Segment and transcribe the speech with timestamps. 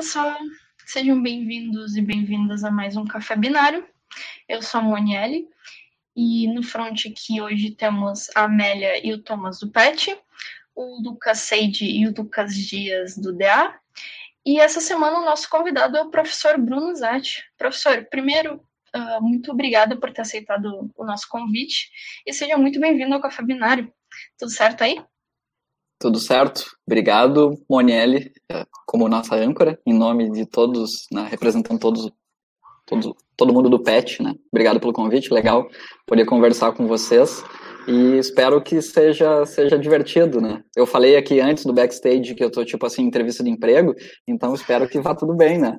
[0.00, 0.34] pessoal,
[0.86, 3.86] sejam bem-vindos e bem-vindas a mais um Café Binário.
[4.48, 5.46] Eu sou a Monielle
[6.16, 10.18] e no front aqui hoje temos a Amélia e o Thomas do PET,
[10.74, 13.78] o Lucas Seide e o Lucas Dias do DA.
[14.42, 17.44] E essa semana o nosso convidado é o professor Bruno Zatti.
[17.58, 18.54] Professor, primeiro,
[18.96, 21.90] uh, muito obrigada por ter aceitado o nosso convite
[22.26, 23.92] e seja muito bem-vindo ao Café Binário.
[24.38, 24.98] Tudo certo aí?
[26.00, 26.64] Tudo certo.
[26.86, 32.10] Obrigado, Monielle, é, como nossa âncora, em nome de todos, né, representando todos,
[32.86, 34.32] todos, todo mundo do PET, né?
[34.50, 35.68] Obrigado pelo convite, legal
[36.06, 37.44] poder conversar com vocês
[37.86, 40.64] e espero que seja seja divertido, né?
[40.74, 43.94] Eu falei aqui antes do backstage que eu tô tipo assim entrevista de emprego,
[44.26, 45.78] então espero que vá tudo bem, né?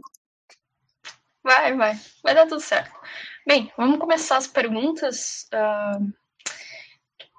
[1.43, 2.91] Vai, vai, vai dar tudo certo.
[3.47, 5.47] Bem, vamos começar as perguntas.
[5.51, 6.13] Uh,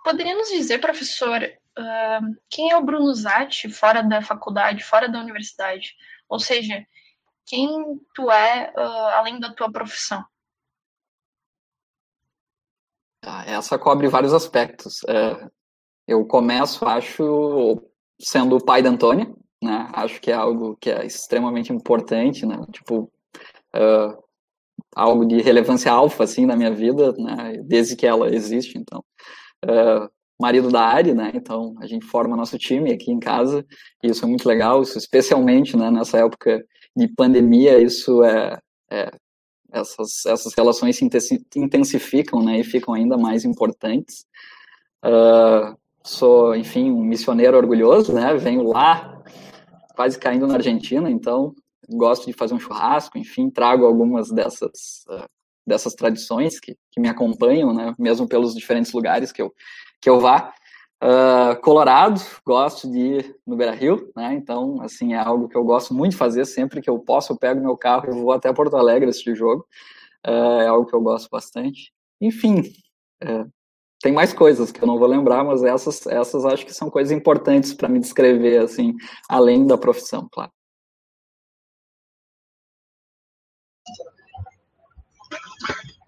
[0.03, 5.21] poderia nos dizer, professor, uh, quem é o Bruno Zatti fora da faculdade, fora da
[5.21, 5.95] universidade?
[6.29, 6.85] Ou seja,
[7.47, 7.69] quem
[8.15, 10.25] tu é uh, além da tua profissão?
[13.25, 15.01] Ah, essa cobre vários aspectos.
[15.09, 15.49] É,
[16.09, 17.81] eu começo, acho,
[18.21, 19.33] sendo o pai da Antônia,
[19.63, 19.89] né?
[19.93, 22.57] Acho que é algo que é extremamente importante, né?
[22.73, 23.11] Tipo,
[23.77, 24.23] uh,
[24.95, 27.59] algo de relevância alfa, assim, na minha vida, né?
[27.65, 29.05] Desde que ela existe, então.
[29.65, 30.11] Uh,
[30.43, 31.31] marido da Ari, né?
[31.35, 33.65] Então a gente forma nosso time aqui em casa
[34.03, 35.89] e isso é muito legal, isso especialmente, né?
[35.91, 36.65] Nessa época
[36.97, 38.59] de pandemia, isso é,
[38.91, 39.11] é
[39.73, 41.09] essas essas relações se
[41.57, 42.59] intensificam, né?
[42.59, 44.27] E ficam ainda mais importantes.
[45.05, 48.35] Uh, sou, enfim, um missioneiro orgulhoso, né?
[48.35, 49.23] Venho lá,
[49.95, 51.55] quase caindo na Argentina, então
[51.89, 55.29] gosto de fazer um churrasco, enfim, trago algumas dessas uh,
[55.67, 57.95] dessas tradições que, que me acompanham, né?
[57.99, 59.53] Mesmo pelos diferentes lugares que eu
[60.01, 60.53] que eu vá.
[61.03, 64.35] Uh, Colorado, gosto de ir no Beira Rio, né?
[64.35, 66.45] Então, assim, é algo que eu gosto muito de fazer.
[66.45, 69.67] Sempre que eu posso, eu pego meu carro e vou até Porto Alegre assistir jogo.
[70.27, 71.93] Uh, é algo que eu gosto bastante.
[72.21, 72.61] Enfim,
[73.25, 73.51] uh,
[74.01, 77.13] tem mais coisas que eu não vou lembrar, mas essas, essas acho que são coisas
[77.13, 78.95] importantes para me descrever, assim,
[79.29, 80.53] além da profissão, claro.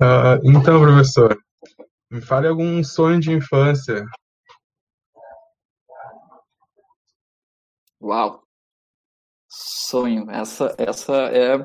[0.04, 1.34] Uh, então, professor,
[2.10, 4.04] me fale algum sonho de infância.
[8.02, 8.42] Uau.
[9.48, 10.30] Sonho.
[10.30, 11.56] Essa, essa é.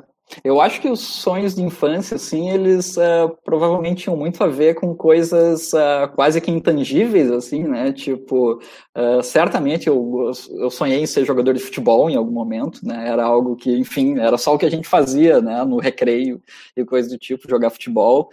[0.44, 4.76] Eu acho que os sonhos de infância, assim, eles uh, provavelmente tinham muito a ver
[4.76, 7.92] com coisas uh, quase que intangíveis, assim, né?
[7.92, 8.62] Tipo,
[8.96, 13.08] uh, certamente eu, eu sonhei em ser jogador de futebol em algum momento, né?
[13.10, 15.64] Era algo que, enfim, era só o que a gente fazia, né?
[15.66, 16.42] No recreio
[16.78, 18.30] e coisa do tipo, jogar futebol.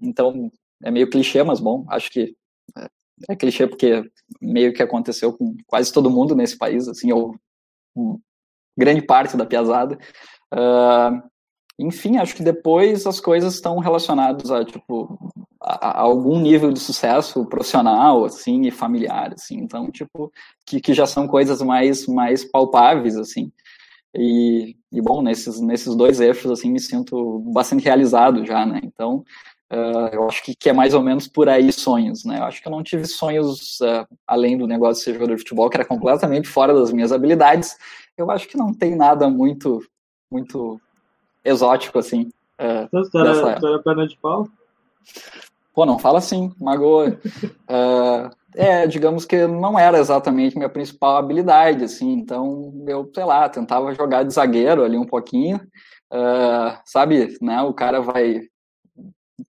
[0.00, 0.50] então,
[0.82, 2.36] é meio clichê, mas bom, acho que
[2.76, 2.86] é,
[3.30, 4.04] é, clichê porque
[4.40, 7.34] meio que aconteceu com quase todo mundo nesse país, assim, ou
[8.76, 9.98] grande parte da piazada.
[10.52, 11.22] Uh,
[11.78, 15.18] enfim, acho que depois as coisas estão relacionadas a, tipo,
[15.60, 20.30] a, a, algum nível de sucesso profissional, assim, e familiar, assim, então, tipo,
[20.66, 23.50] que, que já são coisas mais, mais palpáveis, assim,
[24.14, 29.24] e, e bom, nesses, nesses dois eixos, assim, me sinto bastante realizado já, né, então,
[29.72, 32.40] Uh, eu acho que, que, é mais ou menos por aí sonhos, né?
[32.40, 35.42] Eu acho que eu não tive sonhos uh, além do negócio de ser jogador de
[35.42, 37.76] futebol, que era completamente fora das minhas habilidades.
[38.16, 39.80] Eu acho que não tem nada muito,
[40.30, 40.80] muito
[41.44, 42.30] exótico assim.
[42.60, 44.48] Uh, você, era, era perna de pau?
[45.74, 47.18] Pô, não fala assim, magoa.
[47.68, 52.12] uh, é, digamos que não era exatamente minha principal habilidade, assim.
[52.12, 55.56] Então, eu, sei lá, tentava jogar de zagueiro ali um pouquinho.
[56.12, 57.62] Uh, sabe, né?
[57.62, 58.42] O cara vai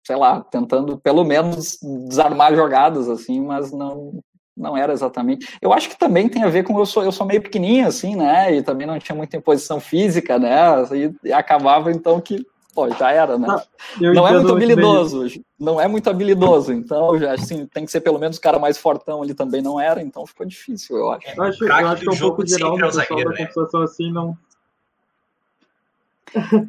[0.04, 1.78] sei lá, tentando pelo menos
[2.08, 4.20] desarmar jogadas, assim, mas não
[4.58, 5.46] não era exatamente.
[5.62, 8.16] Eu acho que também tem a ver com eu sou eu sou meio pequenininho assim,
[8.16, 8.54] né?
[8.54, 10.50] E também não tinha muita imposição física, né?
[10.92, 13.48] E, e acabava então que pô, já era, né?
[13.50, 13.62] Ah,
[13.98, 15.26] não é muito habilidoso,
[15.58, 18.78] não é muito habilidoso, então já assim, tem que ser pelo menos o cara mais
[18.78, 21.26] fortão ali também não era, então ficou difícil, eu acho.
[21.36, 23.46] Eu acho, eu acho que é um pouco geral do pessoal zagueiro, da né?
[23.46, 24.36] computação assim não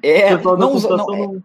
[0.01, 1.43] é, não, não, não,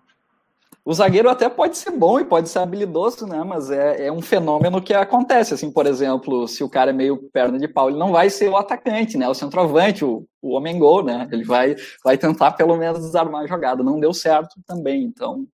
[0.84, 3.42] o zagueiro até pode ser bom e pode ser habilidoso, né?
[3.42, 5.54] Mas é, é um fenômeno que acontece.
[5.54, 8.50] Assim, por exemplo, se o cara é meio perna de pau, ele não vai ser
[8.50, 9.26] o atacante, né?
[9.26, 11.26] O centroavante, o, o homem gol, né?
[11.32, 13.82] Ele vai, vai tentar pelo menos desarmar a jogada.
[13.82, 15.04] Não deu certo também.
[15.04, 15.46] Então,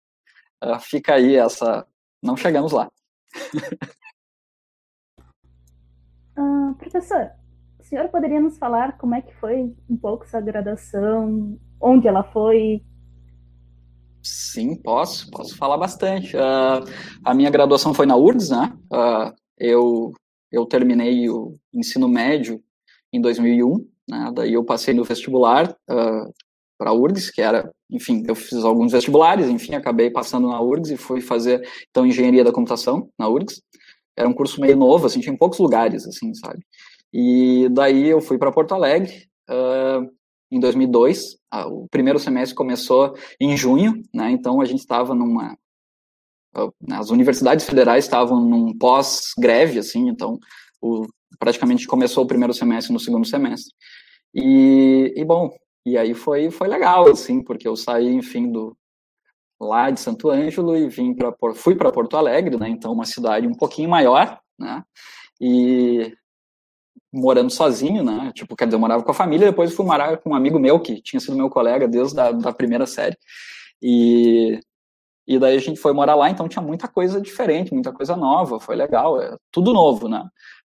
[0.64, 1.86] uh, fica aí essa.
[2.20, 2.90] Não chegamos lá.
[6.36, 7.30] uh, professor,
[7.78, 12.24] o senhor poderia nos falar como é que foi um pouco sua graduação, onde ela
[12.24, 12.82] foi,
[14.22, 16.36] Sim, posso, posso falar bastante.
[16.36, 16.84] Uh,
[17.24, 18.72] a minha graduação foi na URGS, né?
[18.92, 20.12] Uh, eu,
[20.52, 22.62] eu terminei o ensino médio
[23.12, 24.32] em 2001, né?
[24.34, 26.34] Daí eu passei no vestibular uh,
[26.76, 30.92] para a URGS, que era, enfim, eu fiz alguns vestibulares, enfim, acabei passando na URGS
[30.92, 33.62] e fui fazer, então, engenharia da computação na URGS.
[34.16, 36.64] Era um curso meio novo, assim, tinha em poucos lugares, assim, sabe?
[37.12, 40.10] E daí eu fui para Porto Alegre, uh,
[40.50, 41.36] em 2002.
[41.66, 44.30] o primeiro semestre começou em junho, né?
[44.30, 45.56] Então a gente estava numa
[46.90, 50.36] as universidades federais estavam num pós-greve, assim, então
[50.82, 51.06] o,
[51.38, 53.72] praticamente começou o primeiro semestre no segundo semestre.
[54.34, 55.50] E, e, bom,
[55.86, 58.76] e aí foi, foi legal, assim, porque eu saí, enfim, do
[59.60, 62.68] lá de Santo Ângelo e vim para fui para Porto Alegre, né?
[62.68, 64.82] Então uma cidade um pouquinho maior, né?
[65.40, 66.14] E
[67.12, 68.32] morando sozinho, né?
[68.34, 70.78] Tipo, quer dizer, eu morava com a família, depois fui morar com um amigo meu
[70.80, 73.16] que tinha sido meu colega desde a da primeira série.
[73.82, 74.60] E,
[75.26, 78.60] e daí a gente foi morar lá, então tinha muita coisa diferente, muita coisa nova,
[78.60, 80.24] foi legal, é tudo novo, né?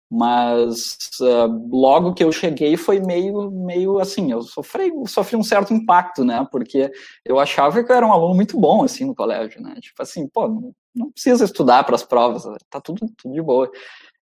[0.09, 5.73] Mas uh, logo que eu cheguei foi meio, meio assim, eu sofri, sofri um certo
[5.73, 6.47] impacto, né?
[6.51, 6.91] Porque
[7.25, 9.75] eu achava que eu era um aluno muito bom, assim, no colégio, né?
[9.81, 10.47] Tipo assim, pô,
[10.95, 13.69] não precisa estudar para as provas, tá tudo, tudo de boa.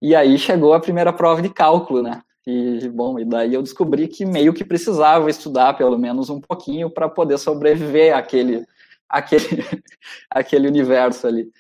[0.02, 2.22] E aí chegou a primeira prova de cálculo, né?
[2.46, 6.90] E bom, e daí eu descobri que meio que precisava estudar pelo menos um pouquinho
[6.90, 8.66] para poder sobreviver àquele,
[9.08, 9.64] àquele,
[10.30, 11.52] àquele universo ali.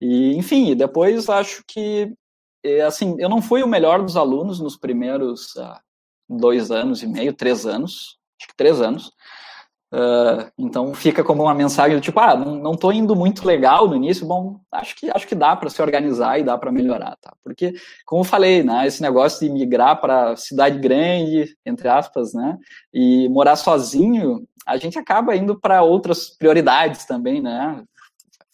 [0.00, 2.12] E enfim, depois acho que
[2.64, 5.78] é, assim, eu não fui o melhor dos alunos nos primeiros uh,
[6.28, 9.12] dois anos e meio, três anos, acho que três anos.
[9.94, 13.94] Uh, então fica como uma mensagem do tipo, ah, não, tô indo muito legal no
[13.94, 17.32] início, bom, acho que acho que dá para se organizar e dá para melhorar, tá?
[17.44, 17.74] Porque,
[18.04, 22.58] como eu falei, né, esse negócio de migrar para cidade grande, entre aspas, né,
[22.92, 27.84] e morar sozinho, a gente acaba indo para outras prioridades também, né?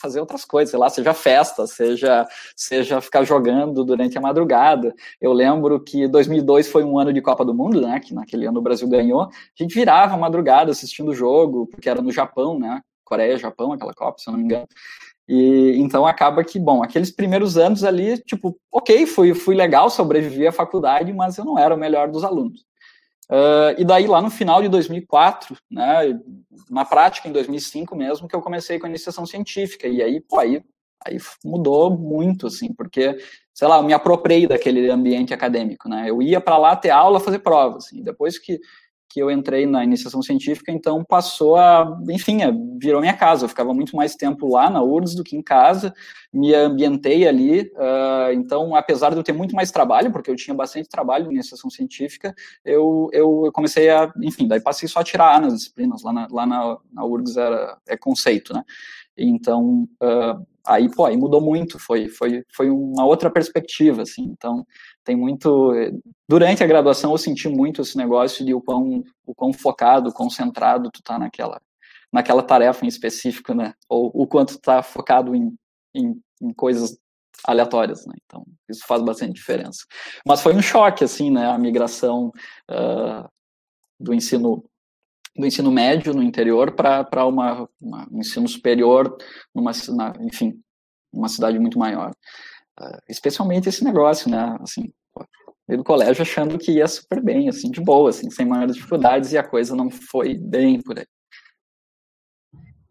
[0.01, 2.27] Fazer outras coisas, sei lá, seja festa, seja,
[2.57, 4.95] seja ficar jogando durante a madrugada.
[5.21, 8.59] Eu lembro que 2002 foi um ano de Copa do Mundo, né, que naquele ano
[8.59, 9.23] o Brasil ganhou.
[9.23, 13.73] A gente virava a madrugada assistindo o jogo, porque era no Japão, né, Coreia, Japão,
[13.73, 14.67] aquela Copa, se eu não me engano.
[15.29, 20.47] E então acaba que, bom, aqueles primeiros anos ali, tipo, ok, fui, fui legal, sobrevivi
[20.47, 22.65] à faculdade, mas eu não era o melhor dos alunos.
[23.31, 26.19] Uh, e daí, lá no final de 2004, né,
[26.69, 29.87] na prática, em 2005 mesmo, que eu comecei com a iniciação científica.
[29.87, 30.61] E aí, pô, aí,
[31.07, 33.17] aí mudou muito, assim, porque,
[33.55, 36.11] sei lá, eu me apropriei daquele ambiente acadêmico, né?
[36.11, 37.87] Eu ia para lá ter aula, fazer provas.
[37.87, 38.59] Assim, depois que
[39.11, 42.39] que eu entrei na iniciação científica, então passou a, enfim,
[42.81, 43.45] virou minha casa.
[43.45, 45.93] Eu ficava muito mais tempo lá na URSS do que em casa,
[46.33, 47.63] me ambientei ali.
[47.75, 51.33] Uh, então, apesar de eu ter muito mais trabalho, porque eu tinha bastante trabalho na
[51.33, 52.33] iniciação científica,
[52.65, 56.05] eu, eu comecei a, enfim, daí passei só a tirar A nas disciplinas.
[56.05, 58.63] Lá na, lá na, na URGS era, é conceito, né?
[59.17, 64.23] Então, uh, aí, pô, aí mudou muito, foi, foi, foi uma outra perspectiva, assim.
[64.23, 64.65] Então,
[65.11, 65.73] tem muito.
[66.29, 70.89] Durante a graduação eu senti muito esse negócio de o quão, o quão focado, concentrado
[70.89, 71.61] tu tá naquela,
[72.13, 73.75] naquela tarefa em específico, né?
[73.89, 75.53] Ou o quanto tu tá focado em,
[75.93, 76.97] em, em coisas
[77.45, 78.15] aleatórias, né?
[78.25, 79.85] Então, isso faz bastante diferença.
[80.25, 81.51] Mas foi um choque, assim, né?
[81.51, 82.33] A migração
[82.71, 83.29] uh,
[83.99, 84.65] do ensino
[85.37, 89.17] do ensino médio no interior para uma, uma, um ensino superior
[89.55, 90.61] numa, na, enfim,
[91.13, 92.11] uma cidade muito maior.
[92.81, 94.57] Uh, especialmente esse negócio, né?
[94.61, 94.93] Assim,
[95.69, 99.39] do colégio achando que ia super bem, assim, de boa, assim, sem maiores dificuldades, e
[99.39, 101.07] a coisa não foi bem por aí.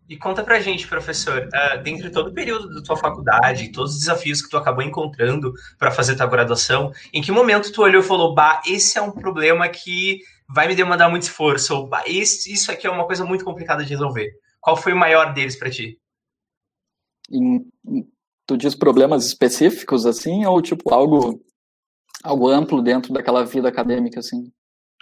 [0.07, 3.93] E conta pra gente, professor, uh, dentro de todo o período da tua faculdade, todos
[3.93, 8.01] os desafios que tu acabou encontrando para fazer tua graduação, em que momento tu olhou
[8.01, 12.03] e falou, bah, esse é um problema que vai me demandar muito esforço, ou bah,
[12.07, 14.31] esse, isso aqui é uma coisa muito complicada de resolver?
[14.59, 15.99] Qual foi o maior deles para ti?
[17.31, 17.67] Em,
[18.47, 21.39] tu diz problemas específicos, assim, ou tipo algo,
[22.23, 24.51] algo amplo dentro daquela vida acadêmica, assim?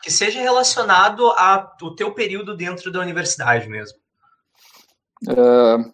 [0.03, 3.97] Que seja relacionado ao teu período dentro da universidade mesmo.
[5.23, 5.91] Uh,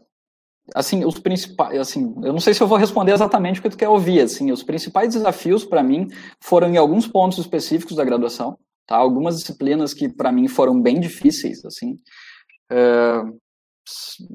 [0.75, 3.77] assim, os principais, assim, eu não sei se eu vou responder exatamente o que tu
[3.77, 6.07] quer ouvir, assim, os principais desafios para mim
[6.41, 8.95] foram em alguns pontos específicos da graduação, tá?
[8.97, 11.93] Algumas disciplinas que para mim foram bem difíceis, assim.
[12.71, 13.39] Uh,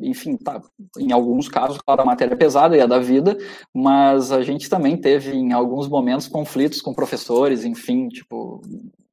[0.03, 0.61] enfim, tá,
[0.99, 3.37] em alguns casos, claro, a matéria é pesada e é da vida,
[3.75, 8.61] mas a gente também teve, em alguns momentos, conflitos com professores, enfim, tipo,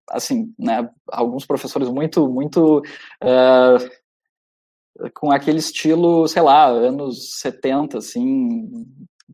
[0.10, 2.80] assim, né, alguns professores muito, muito,
[3.24, 8.86] uh, com aquele estilo, sei lá, anos 70, assim,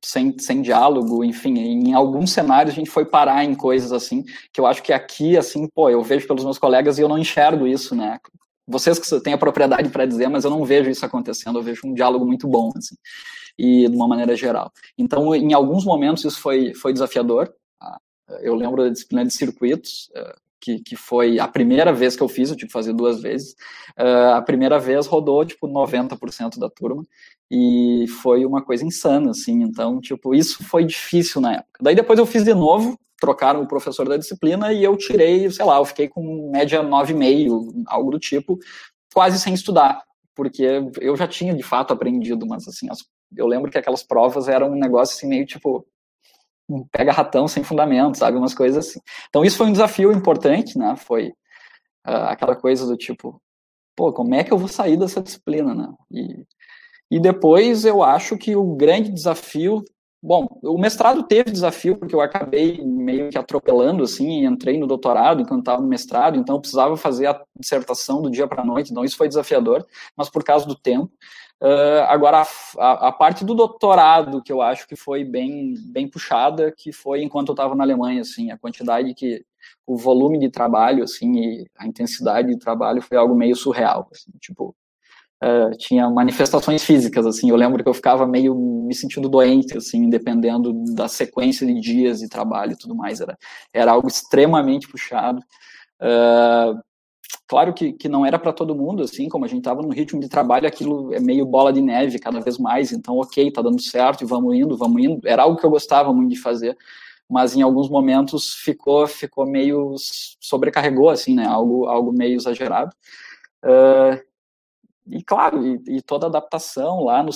[0.03, 4.59] sem, sem diálogo, enfim, em alguns cenários a gente foi parar em coisas assim, que
[4.59, 7.67] eu acho que aqui, assim, pô, eu vejo pelos meus colegas e eu não enxergo
[7.67, 8.19] isso, né,
[8.71, 11.81] vocês que têm a propriedade para dizer, mas eu não vejo isso acontecendo, eu vejo
[11.85, 12.95] um diálogo muito bom, assim,
[13.57, 14.71] e de uma maneira geral.
[14.97, 17.99] Então, em alguns momentos isso foi, foi desafiador, tá?
[18.41, 22.29] eu lembro da disciplina de circuitos, eh, que, que foi a primeira vez que eu
[22.29, 23.55] fiz, eu tive que fazer duas vezes.
[23.99, 27.03] Uh, a primeira vez rodou, tipo, 90% da turma,
[27.49, 31.79] e foi uma coisa insana, assim, então, tipo, isso foi difícil na época.
[31.81, 35.63] Daí depois eu fiz de novo, trocaram o professor da disciplina, e eu tirei, sei
[35.63, 38.57] lá, eu fiquei com média 9,5, algo do tipo,
[39.13, 40.01] quase sem estudar,
[40.35, 40.63] porque
[40.99, 42.99] eu já tinha, de fato, aprendido, mas, assim, as,
[43.37, 45.85] eu lembro que aquelas provas eram um negócio, assim, meio, tipo,
[46.91, 48.37] pega ratão sem fundamento, sabe?
[48.37, 48.99] Umas coisas assim.
[49.29, 50.95] Então, isso foi um desafio importante, né?
[50.97, 51.29] Foi
[52.07, 53.41] uh, aquela coisa do tipo,
[53.95, 55.87] pô, como é que eu vou sair dessa disciplina, né?
[56.11, 56.45] E,
[57.11, 59.83] e depois eu acho que o grande desafio.
[60.23, 65.41] Bom, o mestrado teve desafio, porque eu acabei meio que atropelando, assim, entrei no doutorado
[65.41, 68.91] enquanto estava no mestrado, então eu precisava fazer a dissertação do dia para a noite,
[68.91, 69.83] então isso foi desafiador,
[70.15, 71.11] mas por causa do tempo.
[71.59, 72.43] Uh, agora,
[72.77, 77.23] a, a, parte do doutorado, que eu acho que foi bem, bem puxada, que foi
[77.23, 79.43] enquanto eu estava na Alemanha, assim, a quantidade que,
[79.85, 84.31] o volume de trabalho, assim, e a intensidade de trabalho foi algo meio surreal, assim,
[84.39, 84.75] tipo,
[85.43, 90.09] uh, tinha manifestações físicas, assim, eu lembro que eu ficava meio me sentindo doente, assim,
[90.09, 93.37] dependendo da sequência de dias de trabalho e tudo mais, era,
[93.73, 95.39] era algo extremamente puxado,
[96.01, 96.79] uh,
[97.47, 100.21] Claro que, que não era para todo mundo, assim, como a gente estava no ritmo
[100.21, 103.81] de trabalho, aquilo é meio bola de neve cada vez mais, então, ok, tá dando
[103.81, 105.27] certo e vamos indo, vamos indo.
[105.27, 106.77] Era algo que eu gostava muito de fazer,
[107.29, 109.95] mas em alguns momentos ficou, ficou meio
[110.39, 112.95] sobrecarregou, assim, né, algo, algo meio exagerado.
[113.63, 114.17] Uh,
[115.11, 117.31] e claro, e, e, toda adaptação lá no,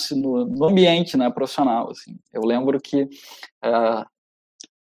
[0.46, 1.92] no, ambiente né, profissional.
[1.92, 2.18] Assim.
[2.34, 4.06] Eu lembro que uh,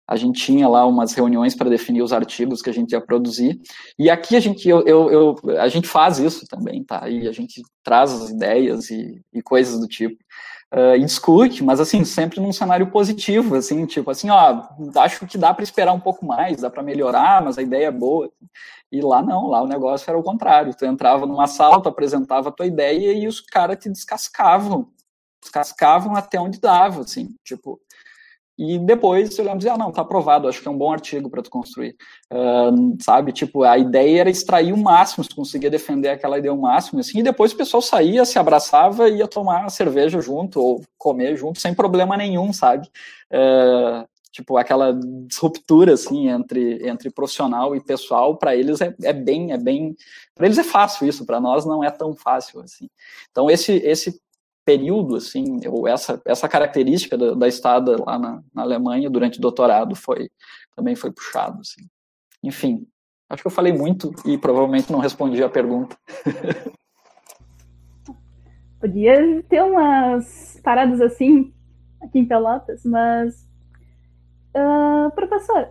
[0.08, 3.60] a gente tinha lá umas reuniões para definir os artigos que a gente ia produzir.
[3.98, 7.10] E aqui a gente, eu, eu, eu, a gente faz isso também, tá?
[7.10, 10.18] E a gente traz as ideias e, e coisas do tipo.
[10.76, 14.64] Uh, e discute, mas assim, sempre num cenário positivo, assim, tipo assim, ó,
[14.96, 17.92] acho que dá para esperar um pouco mais, dá para melhorar, mas a ideia é
[17.92, 18.32] boa.
[18.92, 20.74] E lá não, lá o negócio era o contrário.
[20.76, 24.88] Tu entrava numa sala, apresentava a tua ideia e os caras te descascavam.
[25.42, 27.80] Descascavam até onde dava, assim, tipo,
[28.58, 31.42] e depois olhamos e ah, não, tá aprovado, acho que é um bom artigo para
[31.42, 31.96] tu construir.
[32.32, 36.62] Uh, sabe, tipo, a ideia era extrair o máximo, se conseguia defender aquela ideia o
[36.62, 40.82] máximo, assim, e depois o pessoal saía, se abraçava e ia tomar cerveja junto, ou
[40.98, 42.88] comer junto, sem problema nenhum, sabe?
[43.32, 44.94] Uh, tipo, aquela
[45.28, 49.96] disruptura, assim, entre, entre profissional e pessoal, para eles é, é bem, é bem,
[50.36, 52.88] para eles é fácil isso, para nós não é tão fácil, assim.
[53.32, 54.20] Então, esse, esse
[54.66, 59.42] período, assim, ou essa, essa característica da, da estada lá na, na, Alemanha durante o
[59.42, 60.30] doutorado foi
[60.76, 61.82] também foi puxado, assim.
[62.42, 62.88] Enfim,
[63.30, 65.96] acho que eu falei muito e provavelmente não respondi a pergunta.
[68.80, 71.54] Podia ter umas paradas assim
[72.02, 73.48] aqui em Pelotas, mas
[74.56, 75.70] uh, professor,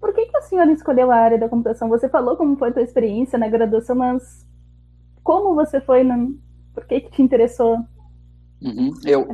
[0.00, 1.88] por que, que a senhora escolheu a área da computação?
[1.88, 4.46] Você falou como foi a tua experiência na graduação, mas
[5.24, 6.16] como você foi, na...
[6.72, 7.78] por que, que te interessou
[8.66, 8.92] Uhum.
[9.04, 9.28] Eu,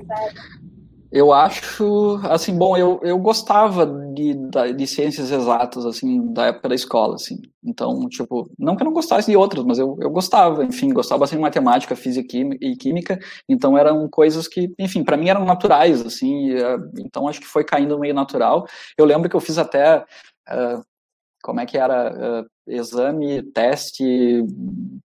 [1.11, 4.35] eu acho, assim, bom, eu, eu gostava de,
[4.75, 7.41] de ciências exatas, assim, da época da escola, assim.
[7.65, 11.21] Então, tipo, não que eu não gostasse de outras, mas eu, eu gostava, enfim, gostava
[11.21, 16.05] bastante de matemática, física e química, então eram coisas que, enfim, para mim eram naturais,
[16.05, 18.67] assim, eh, então acho que foi caindo meio natural.
[18.97, 20.83] Eu lembro que eu fiz até, uh,
[21.43, 24.45] como é que era, uh, exame, teste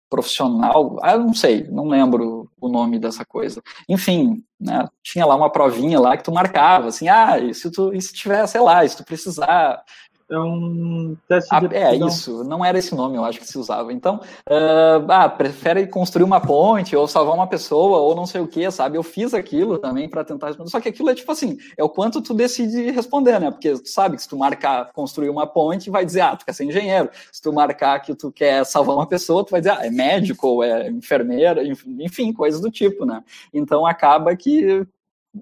[0.09, 3.63] profissional, ah, não sei, não lembro o nome dessa coisa.
[3.89, 8.13] Enfim, né, tinha lá uma provinha lá que tu marcava, assim, ah, se tu, se
[8.13, 9.83] tiver, sei lá, se tu precisar
[10.29, 13.57] é um teste ah, de É isso, não era esse nome, eu acho que se
[13.57, 13.93] usava.
[13.93, 14.17] Então,
[14.49, 18.69] uh, ah, prefere construir uma ponte ou salvar uma pessoa ou não sei o que,
[18.71, 18.99] sabe?
[18.99, 20.71] Eu fiz aquilo também para tentar responder.
[20.71, 23.51] Só que aquilo é tipo assim, é o quanto tu decide responder, né?
[23.51, 26.53] Porque tu sabe que se tu marcar construir uma ponte, vai dizer, ah, tu quer
[26.53, 27.09] ser engenheiro.
[27.31, 30.49] Se tu marcar que tu quer salvar uma pessoa, tu vai dizer, ah, é médico
[30.49, 31.63] ou é enfermeira,
[32.01, 33.23] enfim, coisas do tipo, né?
[33.55, 34.87] Então acaba que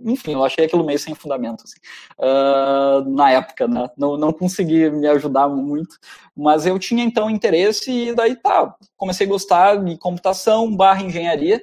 [0.04, 1.78] enfim, eu achei aquilo meio sem fundamento, assim.
[2.18, 3.88] uh, na época, né?
[3.96, 5.98] Não, não consegui me ajudar muito,
[6.36, 11.62] mas eu tinha então interesse e daí tá, comecei a gostar de computação barra engenharia,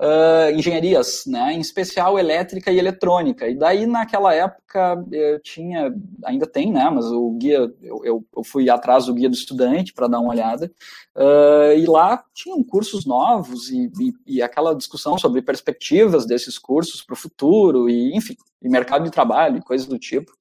[0.00, 3.48] uh, engenharias, né, em especial elétrica e eletrônica.
[3.48, 5.92] E daí, naquela época, eu tinha,
[6.24, 9.92] ainda tem, né, mas o guia, eu, eu, eu fui atrás do guia do estudante
[9.92, 10.70] para dar uma olhada,
[11.16, 17.02] uh, e lá tinham cursos novos e, e, e, aquela discussão sobre perspectivas desses cursos
[17.02, 20.32] para o futuro, e enfim, e mercado de trabalho, e coisas do tipo.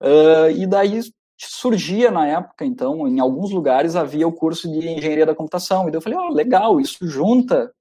[0.00, 1.00] Uh, e daí
[1.40, 5.88] surgia na época, então, em alguns lugares havia o curso de engenharia da computação.
[5.88, 7.72] E eu falei, ó, oh, legal, isso junta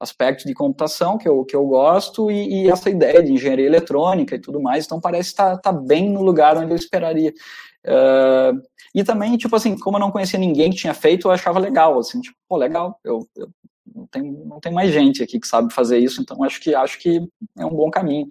[0.00, 4.34] aspectos de computação que eu, que eu gosto e, e, essa ideia de engenharia eletrônica
[4.34, 7.32] e tudo mais, então parece estar tá, tá bem no lugar onde eu esperaria.
[7.86, 8.60] Uh,
[8.94, 11.98] e também, tipo assim, como eu não conhecia ninguém que tinha feito, eu achava legal,
[11.98, 13.48] assim, tipo, pô, legal, eu, eu
[13.94, 16.98] não tem, não tem mais gente aqui que sabe fazer isso, então acho que acho
[16.98, 17.26] que
[17.58, 18.26] é um bom caminho.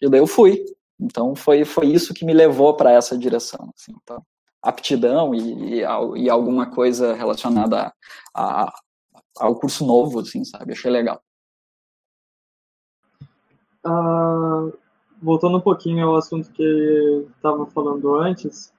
[0.00, 0.64] E daí eu fui.
[0.98, 3.72] Então foi, foi isso que me levou para essa direção.
[3.76, 4.22] Assim, então,
[4.62, 5.84] aptidão e, e,
[6.16, 7.92] e, alguma coisa relacionada
[8.34, 8.72] a, a,
[9.40, 10.72] ao curso novo, assim, sabe?
[10.72, 11.20] Achei legal.
[13.84, 14.72] Uh,
[15.20, 18.72] voltando um pouquinho ao assunto que estava falando antes,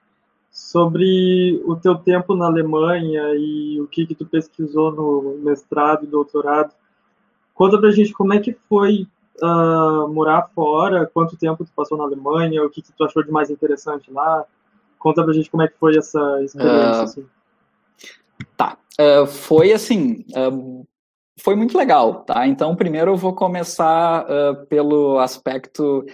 [0.50, 6.06] sobre o teu tempo na Alemanha e o que que tu pesquisou no mestrado e
[6.08, 6.72] doutorado.
[7.54, 9.08] Conta pra gente como é que foi
[9.42, 13.30] uh, morar fora, quanto tempo tu passou na Alemanha, o que que tu achou de
[13.30, 14.44] mais interessante lá.
[14.98, 17.00] Conta pra gente como é que foi essa experiência.
[17.00, 17.26] Uh, assim.
[18.56, 20.24] Tá, uh, foi assim,
[21.40, 22.46] foi muito legal, tá?
[22.46, 24.26] Então, primeiro eu vou começar
[24.68, 26.04] pelo aspecto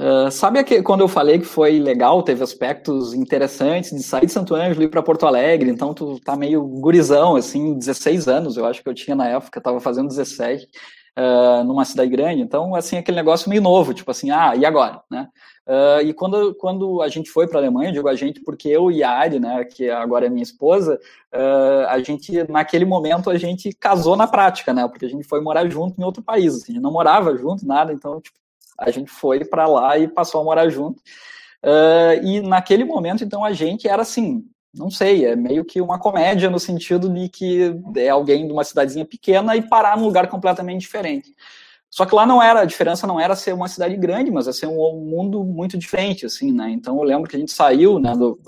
[0.00, 4.32] Uh, sabe que, quando eu falei que foi legal, teve aspectos interessantes de sair de
[4.32, 8.56] Santo Ângelo e ir para Porto Alegre, então tu tá meio gurizão, assim, 16 anos,
[8.56, 10.66] eu acho que eu tinha na época, tava fazendo 17,
[11.18, 15.02] uh, numa cidade grande, então, assim, aquele negócio meio novo, tipo assim, ah, e agora,
[15.10, 15.28] né?
[15.66, 18.90] Uh, e quando, quando a gente foi para a Alemanha, digo a gente porque eu
[18.90, 20.98] e a Ari, né, que agora é minha esposa,
[21.32, 25.40] uh, a gente, naquele momento, a gente casou na prática, né, porque a gente foi
[25.40, 28.38] morar junto em outro país, assim, a gente não morava junto, nada, então, tipo,
[28.78, 31.00] a gente foi para lá e passou a morar junto.
[31.62, 34.42] Uh, e naquele momento, então, a gente era assim,
[34.74, 38.64] não sei, é meio que uma comédia no sentido de que é alguém de uma
[38.64, 41.34] cidadezinha pequena e parar num lugar completamente diferente.
[41.90, 44.52] Só que lá não era, a diferença não era ser uma cidade grande, mas é
[44.52, 46.70] ser um mundo muito diferente, assim, né?
[46.70, 48.38] Então eu lembro que a gente saiu, né, do,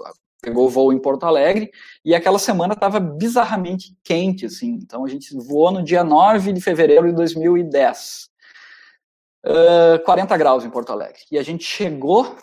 [0.41, 1.71] pegou voo em Porto Alegre,
[2.05, 4.79] e aquela semana estava bizarramente quente, assim.
[4.81, 8.31] Então a gente voou no dia 9 de fevereiro de 2010
[9.47, 11.21] uh, 40 graus em Porto Alegre.
[11.31, 12.37] E a gente chegou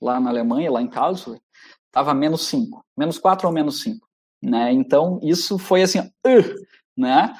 [0.00, 1.40] lá na Alemanha, lá em Karlsruhe,
[1.90, 4.08] estava menos 5, menos 4 ou menos 5.
[4.42, 4.72] Né?
[4.72, 7.34] Então, isso foi assim, uh, né?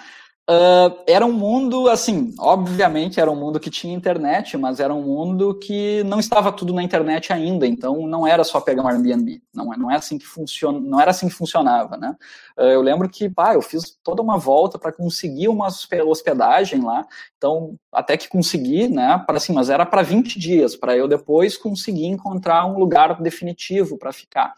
[0.51, 5.01] Uh, era um mundo, assim, obviamente era um mundo que tinha internet, mas era um
[5.01, 9.41] mundo que não estava tudo na internet ainda, então não era só pegar um Airbnb,
[9.55, 12.17] não, é, não é assim que funciona, não era assim que funcionava, né?
[12.59, 15.69] Uh, eu lembro que, pá, eu fiz toda uma volta para conseguir uma
[16.05, 20.97] hospedagem lá, então até que consegui, né, para assim, mas era para 20 dias, para
[20.97, 24.57] eu depois conseguir encontrar um lugar definitivo para ficar.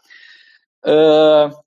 [0.83, 1.62] Uh,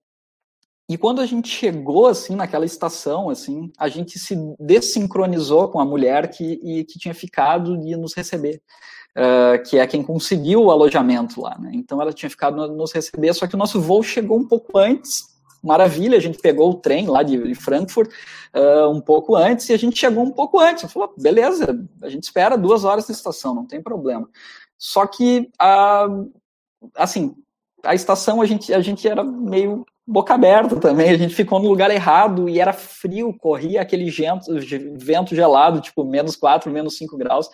[0.88, 5.84] e quando a gente chegou assim naquela estação, assim, a gente se desincronizou com a
[5.84, 8.62] mulher que, e, que tinha ficado de nos receber,
[9.16, 11.58] uh, que é quem conseguiu o alojamento lá.
[11.58, 11.72] Né?
[11.74, 15.34] Então ela tinha ficado nos receber, só que o nosso voo chegou um pouco antes.
[15.60, 18.08] Maravilha, a gente pegou o trem lá de, Frankfurt
[18.54, 20.92] uh, um pouco antes e a gente chegou um pouco antes.
[20.92, 24.28] Falou, beleza, a gente espera duas horas na estação, não tem problema.
[24.78, 26.32] Só que, uh,
[26.94, 27.34] assim,
[27.82, 31.10] a estação a gente, a gente era meio boca aberta também.
[31.10, 34.46] A gente ficou no lugar errado e era frio, corria aquele vento,
[34.94, 37.50] vento gelado, tipo menos 4, menos 5 graus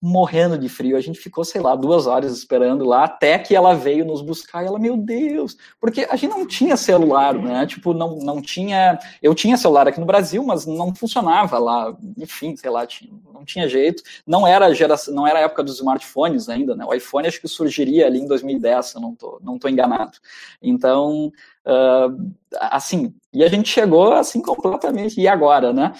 [0.00, 0.96] morrendo de frio.
[0.96, 4.62] A gente ficou, sei lá, duas horas esperando lá, até que ela veio nos buscar.
[4.62, 7.66] E ela, meu Deus, porque a gente não tinha celular, né?
[7.66, 8.98] Tipo, não, não tinha.
[9.22, 11.96] Eu tinha celular aqui no Brasil, mas não funcionava lá.
[12.16, 14.02] Enfim, sei lá, tinha, não tinha jeito.
[14.26, 16.84] Não era geração, não era a época dos smartphones ainda, né?
[16.84, 20.18] O iPhone acho que surgiria ali em 2010, se eu não tô, não tô enganado.
[20.62, 21.32] Então,
[21.66, 25.20] uh, assim, e a gente chegou assim completamente.
[25.20, 25.92] E agora, né?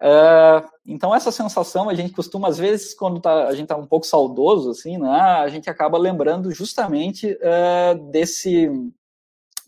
[0.00, 3.84] Uh, então essa sensação a gente costuma às vezes quando tá, a gente está um
[3.84, 8.70] pouco saudoso assim, né, a gente acaba lembrando justamente uh, desse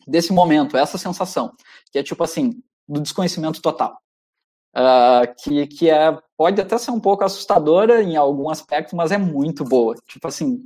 [0.06, 1.52] desse momento, essa sensação
[1.90, 4.00] que é tipo assim do desconhecimento total,
[4.76, 9.18] uh, que que é pode até ser um pouco assustadora em algum aspecto, mas é
[9.18, 10.64] muito boa, tipo assim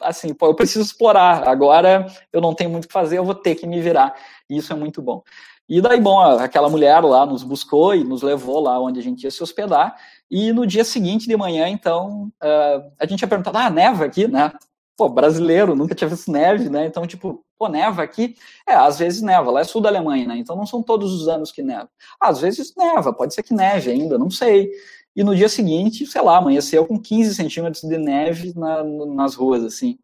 [0.00, 1.46] assim, eu preciso explorar.
[1.48, 4.14] Agora eu não tenho muito o que fazer, eu vou ter que me virar.
[4.48, 5.22] E isso é muito bom.
[5.68, 9.24] E daí, bom, aquela mulher lá nos buscou e nos levou lá onde a gente
[9.24, 9.96] ia se hospedar.
[10.30, 14.28] E no dia seguinte de manhã, então, uh, a gente ia perguntado, ah, neva aqui,
[14.28, 14.52] né?
[14.96, 16.86] Pô, brasileiro, nunca tinha visto neve, né?
[16.86, 18.36] Então, tipo, pô, neva aqui?
[18.66, 20.38] É, às vezes neva, lá é sul da Alemanha, né?
[20.38, 21.88] Então não são todos os anos que neva.
[22.20, 24.70] Às vezes neva, pode ser que neve ainda, não sei.
[25.14, 29.64] E no dia seguinte, sei lá, amanheceu com 15 centímetros de neve na, nas ruas,
[29.64, 29.98] assim.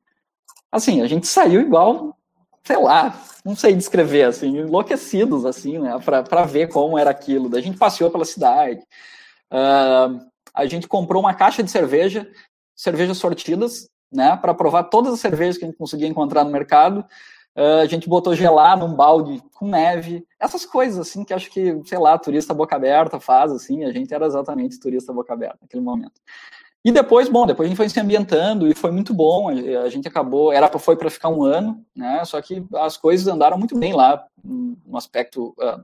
[0.70, 2.16] Assim, a gente saiu igual
[2.64, 7.48] sei lá, não sei descrever, assim, enlouquecidos, assim, né, para ver como era aquilo.
[7.48, 8.80] Daí a gente passeou pela cidade,
[9.52, 10.20] uh,
[10.54, 12.28] a gente comprou uma caixa de cerveja,
[12.74, 17.04] cervejas sortidas, né, para provar todas as cervejas que a gente conseguia encontrar no mercado.
[17.56, 21.78] Uh, a gente botou gelar num balde com neve, essas coisas assim que acho que,
[21.84, 25.82] sei lá, turista boca aberta faz, assim, a gente era exatamente turista boca aberta naquele
[25.82, 26.18] momento.
[26.84, 29.48] E depois, bom, depois a gente foi se ambientando e foi muito bom.
[29.48, 32.24] A gente acabou, era foi para ficar um ano, né?
[32.24, 35.82] Só que as coisas andaram muito bem lá no aspecto uh,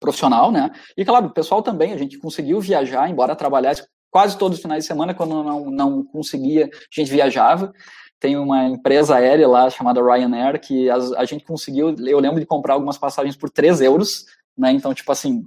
[0.00, 0.70] profissional, né?
[0.96, 4.84] E claro, o pessoal também, a gente conseguiu viajar, embora trabalhasse quase todos os finais
[4.84, 7.72] de semana, quando não, não conseguia, a gente viajava.
[8.18, 12.46] Tem uma empresa aérea lá chamada Ryanair que a, a gente conseguiu, eu lembro de
[12.46, 14.24] comprar algumas passagens por 3 euros,
[14.56, 14.72] né?
[14.72, 15.46] Então, tipo assim,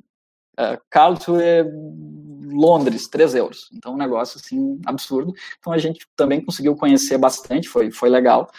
[1.32, 3.70] uh, Londres, 3 euros.
[3.74, 5.34] Então, um negócio assim absurdo.
[5.60, 8.50] Então, a gente também conseguiu conhecer bastante, foi, foi legal.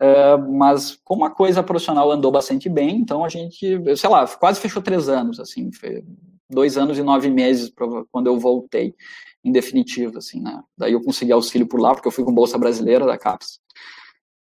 [0.00, 4.60] Uh, mas como a coisa profissional andou bastante bem, então a gente, sei lá, quase
[4.60, 5.70] fechou três anos, assim,
[6.48, 7.72] dois anos e nove meses
[8.12, 8.94] quando eu voltei,
[9.44, 10.62] em definitivo, assim, né?
[10.76, 13.60] Daí eu consegui auxílio por lá, porque eu fui com bolsa brasileira da CAPES.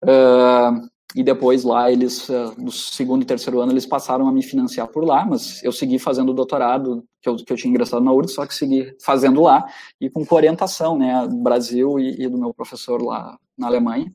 [0.03, 4.43] Uh, e depois lá eles, uh, no segundo e terceiro ano, eles passaram a me
[4.43, 8.05] financiar por lá, mas eu segui fazendo o doutorado, que eu, que eu tinha ingressado
[8.05, 9.65] na URSS, só que segui fazendo lá,
[10.01, 14.13] e com orientação, né, do Brasil e, e, do meu professor lá na Alemanha.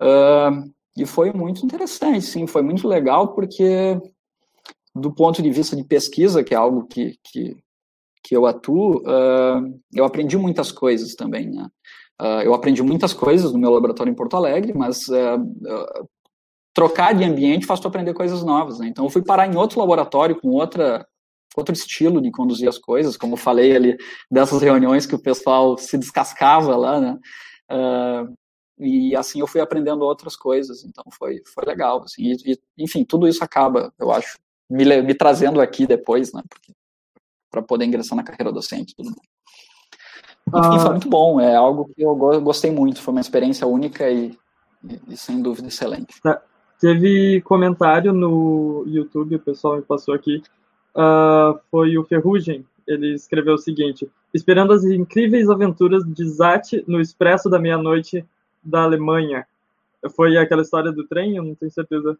[0.00, 4.00] Uh, e foi muito interessante, sim, foi muito legal, porque
[4.94, 7.54] do ponto de vista de pesquisa, que é algo que, que,
[8.24, 11.68] que eu atuo, uh, eu aprendi muitas coisas também, né?
[12.20, 16.08] Uh, eu aprendi muitas coisas no meu laboratório em Porto Alegre, mas uh, uh,
[16.72, 18.78] trocar de ambiente faz tu aprender coisas novas.
[18.78, 18.88] Né?
[18.88, 21.06] Então, eu fui parar em outro laboratório com outra,
[21.54, 23.98] outro estilo de conduzir as coisas, como eu falei ali,
[24.30, 27.18] dessas reuniões que o pessoal se descascava lá, né?
[28.78, 32.02] e assim eu fui aprendendo outras coisas, então foi, foi legal.
[32.02, 34.38] Assim, e, e, enfim, tudo isso acaba, eu acho,
[34.70, 36.42] me, me trazendo aqui depois, né?
[37.50, 39.35] Para poder ingressar na carreira docente tudo mais.
[40.48, 40.90] Enfim, foi ah.
[40.90, 44.36] muito bom, é algo que eu gostei muito, foi uma experiência única e,
[44.84, 46.20] e, e sem dúvida excelente.
[46.22, 46.40] Tá.
[46.80, 50.42] Teve comentário no YouTube, o pessoal me passou aqui,
[50.94, 57.00] uh, foi o Ferrugem, ele escreveu o seguinte, esperando as incríveis aventuras de Zat no
[57.00, 58.24] Expresso da Meia-Noite
[58.62, 59.46] da Alemanha.
[60.14, 61.36] Foi aquela história do trem?
[61.36, 62.16] Eu não tenho certeza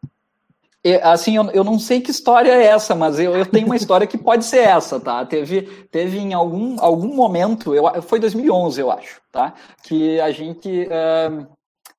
[0.94, 4.06] assim, eu, eu não sei que história é essa, mas eu, eu tenho uma história
[4.06, 5.24] que pode ser essa, tá?
[5.24, 9.54] Teve, teve em algum, algum momento, eu, foi 2011, eu acho, tá?
[9.82, 11.46] Que a gente, uh,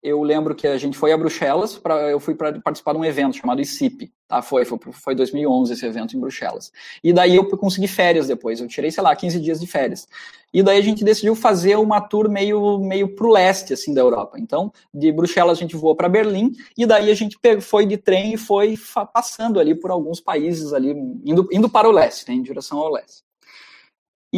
[0.01, 3.05] eu lembro que a gente foi a Bruxelas, pra, eu fui para participar de um
[3.05, 4.41] evento chamado ICIP, tá?
[4.41, 6.71] Foi, foi, foi 2011 esse evento em Bruxelas.
[7.03, 10.07] E daí eu consegui férias depois, eu tirei, sei lá, 15 dias de férias.
[10.53, 14.37] E daí a gente decidiu fazer uma tour meio, meio pro leste, assim, da Europa.
[14.39, 18.33] Então, de Bruxelas a gente voou para Berlim, e daí a gente foi de trem
[18.33, 18.75] e foi
[19.13, 20.91] passando ali por alguns países ali,
[21.25, 23.26] indo, indo para o leste, né, em direção ao leste.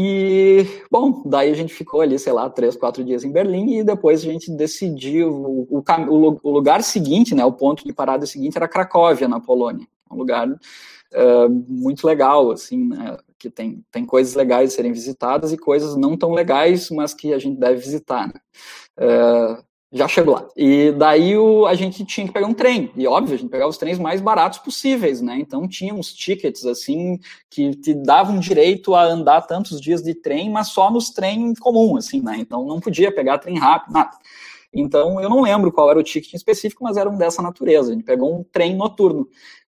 [0.01, 3.83] E, bom, daí a gente ficou ali, sei lá, três, quatro dias em Berlim e
[3.83, 8.55] depois a gente decidiu o, o, o lugar seguinte, né, o ponto de parada seguinte
[8.55, 9.85] era Cracóvia, na Polônia.
[10.09, 15.51] Um lugar uh, muito legal, assim, né, que tem, tem coisas legais a serem visitadas
[15.51, 18.39] e coisas não tão legais, mas que a gente deve visitar, né.
[18.97, 20.47] Uh, já chegou lá.
[20.55, 22.91] E daí o, a gente tinha que pegar um trem.
[22.95, 25.37] E óbvio, a gente pegava os trens mais baratos possíveis, né?
[25.39, 30.49] Então tinha uns tickets assim que te davam direito a andar tantos dias de trem,
[30.49, 32.37] mas só nos trem comum, assim, né?
[32.37, 34.15] Então não podia pegar trem rápido, nada.
[34.71, 37.89] Então eu não lembro qual era o ticket específico, mas era um dessa natureza.
[37.89, 39.27] A gente pegou um trem noturno.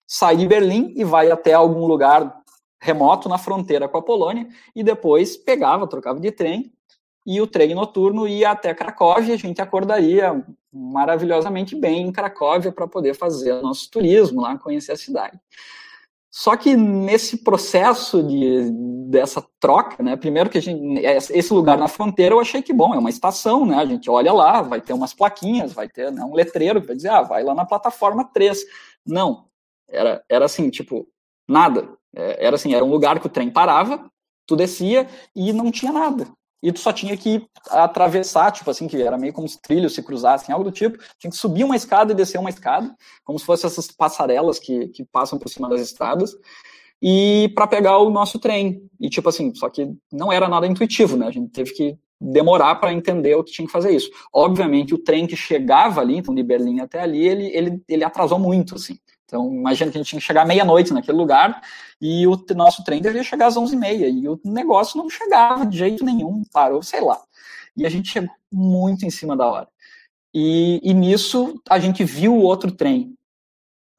[0.06, 2.40] Sai de Berlim e vai até algum lugar
[2.80, 6.72] remoto na fronteira com a Polônia e depois pegava, trocava de trem
[7.30, 12.88] e o trem noturno ia até Cracóvia, a gente acordaria maravilhosamente bem em Cracóvia para
[12.88, 15.38] poder fazer o nosso turismo lá, conhecer a cidade.
[16.28, 18.72] Só que nesse processo de,
[19.08, 22.92] dessa troca, né, primeiro que a gente, esse lugar na fronteira eu achei que, bom,
[22.92, 26.24] é uma estação, né, a gente olha lá, vai ter umas plaquinhas, vai ter né,
[26.24, 28.60] um letreiro que vai dizer, ah, vai lá na plataforma 3.
[29.06, 29.44] Não,
[29.88, 31.06] era, era assim, tipo,
[31.48, 31.96] nada.
[32.12, 34.10] É, era assim, era um lugar que o trem parava,
[34.48, 36.26] tu descia e não tinha nada
[36.62, 40.02] e tu só tinha que atravessar, tipo assim, que era meio como se trilhos se
[40.02, 42.94] cruzassem, algo do tipo, tinha que subir uma escada e descer uma escada,
[43.24, 46.32] como se fossem essas passarelas que, que passam por cima das estradas,
[47.02, 48.82] e para pegar o nosso trem.
[49.00, 51.26] E tipo assim, só que não era nada intuitivo, né?
[51.26, 54.10] A gente teve que demorar para entender o que tinha que fazer isso.
[54.32, 58.38] Obviamente, o trem que chegava ali, então de Berlim até ali, ele, ele, ele atrasou
[58.38, 58.98] muito, assim.
[59.30, 61.62] Então, imagina que a gente tinha que chegar meia-noite naquele lugar
[62.00, 66.04] e o nosso trem deveria chegar às 11h30 e o negócio não chegava de jeito
[66.04, 67.22] nenhum, parou, sei lá.
[67.76, 69.68] E a gente chegou muito em cima da hora.
[70.34, 73.16] E, e nisso a gente viu o outro trem.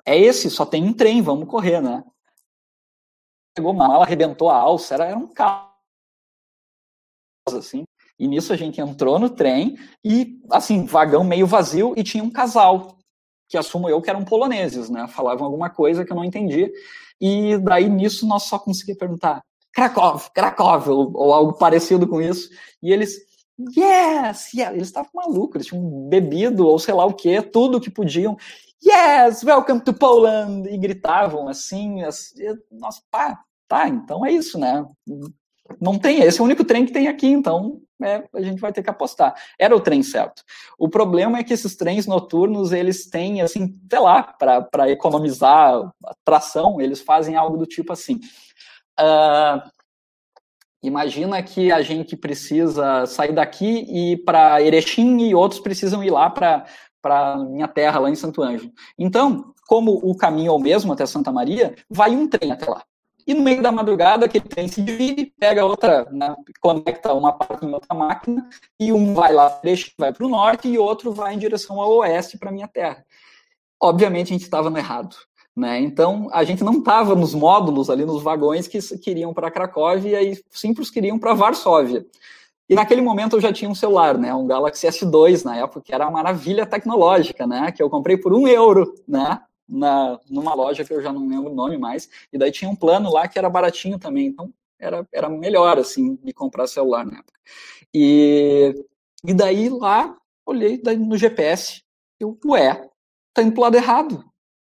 [0.06, 2.04] É esse, só tem um trem, vamos correr, né?
[3.56, 5.66] Pegou mal, arrebentou a alça, era, era um caos,
[7.58, 7.86] assim.
[8.20, 12.30] E nisso a gente entrou no trem e, assim, vagão meio vazio e tinha um
[12.30, 12.98] casal
[13.52, 15.10] que assumo eu que eram poloneses, né?
[15.10, 16.72] Falavam alguma coisa que eu não entendi.
[17.20, 22.50] E daí nisso nós só conseguia perguntar Krakow, Krakow, ou, ou algo parecido com isso.
[22.82, 23.18] E eles,
[23.78, 24.70] yes, yes.
[24.70, 28.38] Eles estavam malucos, eles tinham bebido ou sei lá o que, tudo que podiam.
[28.84, 30.68] Yes, welcome to Poland!
[30.70, 32.34] E gritavam assim, assim
[32.72, 33.38] nossa, pá,
[33.68, 34.86] tá, então é isso, né?
[35.80, 38.74] Não tem, esse é o único trem que tem aqui, então é, a gente vai
[38.74, 39.36] ter que apostar.
[39.60, 40.44] Era o trem certo.
[40.78, 45.92] O problema é que esses trens noturnos, eles têm, assim, sei lá, para economizar
[46.26, 48.20] tração, eles fazem algo do tipo assim.
[49.00, 49.62] Uh,
[50.84, 56.12] imagina que a gente precisa sair daqui e ir para Erechim e outros precisam ir
[56.12, 56.66] lá para
[57.02, 58.72] para minha terra, lá em Santo Ângelo.
[58.96, 62.84] Então, como o caminho é o mesmo até Santa Maria, vai um trem até lá.
[63.26, 67.66] E no meio da madrugada, aquele trem se divide, pega outra, né, conecta uma parte
[67.66, 68.48] em outra máquina,
[68.80, 71.92] e um vai lá, deixa, vai para o norte, e outro vai em direção ao
[71.98, 73.06] oeste, para minha terra.
[73.82, 75.16] Obviamente, a gente estava no errado.
[75.56, 75.80] Né?
[75.82, 80.42] Então, a gente não estava nos módulos ali, nos vagões que queriam para Cracóvia e
[80.50, 82.06] simples queriam para Varsóvia.
[82.70, 85.94] E naquele momento eu já tinha um celular, né, um Galaxy S2 na época, que
[85.94, 90.84] era uma maravilha tecnológica, né, que eu comprei por um euro, né, na, numa loja
[90.84, 93.40] que eu já não lembro o nome mais, e daí tinha um plano lá que
[93.40, 97.40] era baratinho também, então era, era melhor, assim, de comprar celular na época.
[97.94, 98.76] E,
[99.24, 101.82] e daí lá, olhei daí no GPS,
[102.20, 102.90] eu, ué,
[103.34, 104.26] tá indo pro lado errado,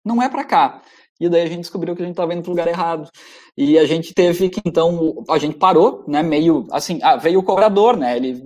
[0.05, 0.83] não é para cá.
[1.19, 3.09] E daí a gente descobriu que a gente estava indo para lugar errado.
[3.57, 7.45] E a gente teve que, então, a gente parou, né, meio, assim, ah, veio o
[7.45, 8.43] cobrador, né, ele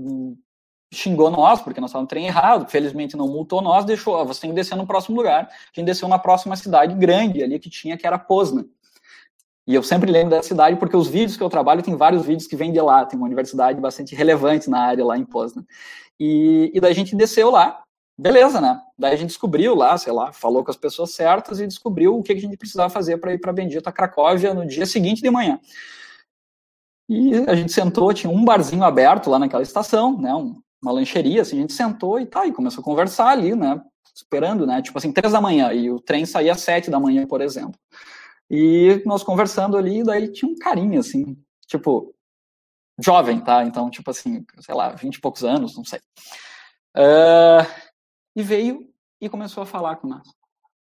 [0.98, 4.50] xingou nós, porque nós estávamos no trem errado, felizmente não multou nós, deixou, você tem
[4.50, 5.48] que descer no próximo lugar.
[5.50, 8.66] A gente desceu na próxima cidade grande ali que tinha, que era Poznan.
[9.66, 12.46] E eu sempre lembro da cidade porque os vídeos que eu trabalho, tem vários vídeos
[12.46, 15.64] que vêm de lá, tem uma universidade bastante relevante na área lá em Poznan.
[16.18, 17.82] E, e daí a gente desceu lá,
[18.16, 18.80] beleza, né?
[18.96, 22.22] Daí a gente descobriu lá, sei lá, falou com as pessoas certas e descobriu o
[22.22, 25.58] que a gente precisava fazer para ir para bendita Cracóvia no dia seguinte de manhã.
[27.08, 30.34] E a gente sentou, tinha um barzinho aberto lá naquela estação, né?
[30.34, 33.82] Um, uma lancheria, assim, a gente sentou e tá, e começou a conversar ali, né?
[34.14, 34.80] Esperando, né?
[34.82, 37.78] Tipo assim, três da manhã, e o trem saía às sete da manhã, por exemplo.
[38.50, 41.36] E nós conversando ali, daí tinha um carinha, assim,
[41.66, 42.14] tipo,
[42.98, 43.64] jovem, tá?
[43.64, 46.00] Então, tipo assim, sei lá, vinte e poucos anos, não sei.
[46.96, 47.66] Uh,
[48.34, 48.88] e veio
[49.20, 50.26] e começou a falar com nós.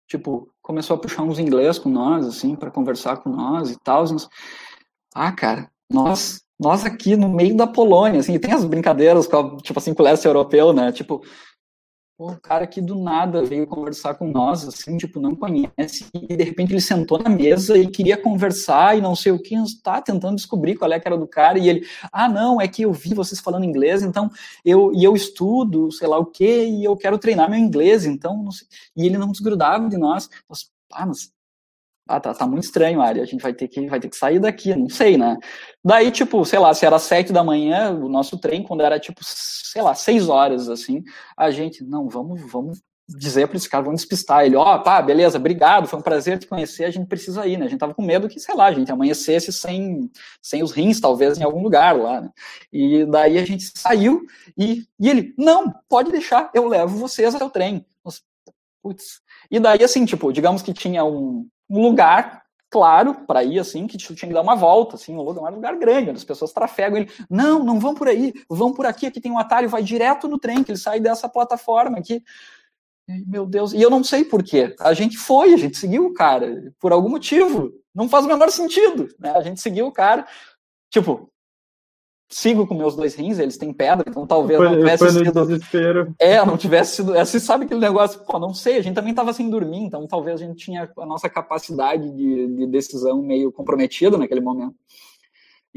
[0.08, 4.06] Tipo, começou a puxar uns inglês com nós, assim, para conversar com nós e tal.
[5.13, 9.80] Ah, cara, nós nós aqui no meio da Polônia, assim, tem as brincadeiras com, tipo
[9.80, 10.91] assim, com o leste europeu, né?
[10.91, 11.22] Tipo,
[12.20, 16.43] o cara aqui do nada veio conversar com nós, assim, tipo, não conhece, e de
[16.43, 20.36] repente ele sentou na mesa e queria conversar e não sei o que, está tentando
[20.36, 23.13] descobrir qual é que era do cara, e ele, ah, não, é que eu vi
[23.13, 24.32] vocês falando inglês, então
[24.65, 28.50] eu, e eu estudo, sei lá o que, e eu quero treinar meu inglês, então,
[28.96, 31.32] e ele não desgrudava de nós, nós, ah, mas
[32.08, 34.39] ah, tá, tá muito estranho, Ari, a gente vai ter que vai ter que sair
[34.39, 35.38] daqui, não sei, né?
[35.84, 39.20] Daí, tipo, sei lá, se era sete da manhã, o nosso trem, quando era, tipo,
[39.24, 41.04] sei lá, seis horas, assim,
[41.36, 45.02] a gente, não, vamos, vamos dizer para esse cara, vamos despistar ele, ó, oh, pá,
[45.02, 47.65] beleza, obrigado, foi um prazer te conhecer, a gente precisa ir, né?
[47.65, 51.00] A gente tava com medo que, sei lá, a gente amanhecesse sem, sem os rins,
[51.00, 52.30] talvez, em algum lugar lá, né?
[52.72, 54.26] E daí a gente saiu
[54.58, 57.86] e, e ele, não, pode deixar, eu levo vocês até o trem.
[58.88, 59.22] Putz.
[59.52, 63.98] E daí, assim, tipo, digamos que tinha um, um lugar claro para ir assim que
[63.98, 67.00] tinha que dar uma volta assim um lugar, um lugar grande onde as pessoas trafegam
[67.00, 70.28] ele não não vão por aí vão por aqui aqui tem um atalho vai direto
[70.28, 72.22] no trem que ele sai dessa plataforma aqui
[73.26, 76.14] meu Deus e eu não sei por quê a gente foi a gente seguiu o
[76.14, 79.32] cara por algum motivo não faz o menor sentido né?
[79.32, 80.28] a gente seguiu o cara
[80.90, 81.32] tipo
[82.30, 85.46] sigo com meus dois rins, eles têm pedra, então talvez foi, não tivesse sido.
[85.46, 86.16] Desespero.
[86.20, 87.16] É, não tivesse sido.
[87.16, 90.06] É, você sabe aquele negócio, pô, não sei, a gente também estava sem dormir, então
[90.08, 94.76] talvez a gente tinha a nossa capacidade de, de decisão meio comprometida naquele momento.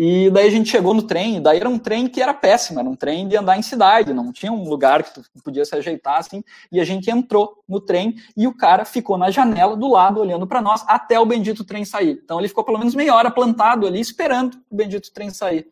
[0.03, 2.89] E daí a gente chegou no trem, daí era um trem que era péssimo, era
[2.89, 6.17] um trem de andar em cidade, não tinha um lugar que tu podia se ajeitar
[6.17, 10.19] assim, e a gente entrou no trem e o cara ficou na janela do lado
[10.19, 12.19] olhando para nós até o bendito trem sair.
[12.25, 15.69] Então ele ficou pelo menos meia hora plantado ali esperando o bendito trem sair.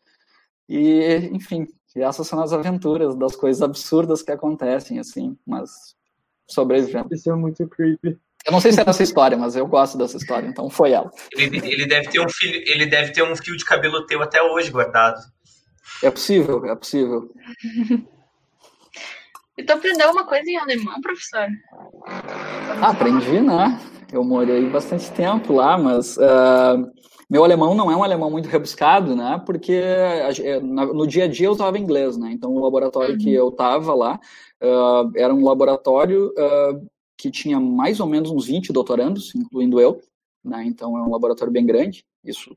[0.68, 5.96] E, enfim, essas são as aventuras das coisas absurdas que acontecem, assim, mas
[6.46, 7.08] sobrevivendo.
[7.12, 8.18] Isso é muito creepy.
[8.46, 11.10] Eu não sei se é essa história, mas eu gosto dessa história, então foi ela.
[11.32, 14.42] Ele, ele, deve ter um filho, ele deve ter um fio de cabelo teu até
[14.42, 15.20] hoje guardado.
[16.02, 17.30] É possível, é possível.
[19.56, 21.48] E tu aprendeu uma coisa em alemão, professor?
[22.80, 23.80] Ah, aprendi, né?
[24.12, 26.90] Eu morei bastante tempo lá, mas uh,
[27.28, 29.42] meu alemão não é um alemão muito rebuscado, né?
[29.44, 32.30] Porque é, no dia a dia eu usava inglês, né?
[32.32, 33.18] Então o laboratório uhum.
[33.18, 34.18] que eu estava lá
[34.62, 36.86] uh, era um laboratório uh,
[37.16, 40.00] que tinha mais ou menos uns 20 doutorandos, incluindo eu,
[40.42, 40.64] né?
[40.64, 42.56] Então é um laboratório bem grande, isso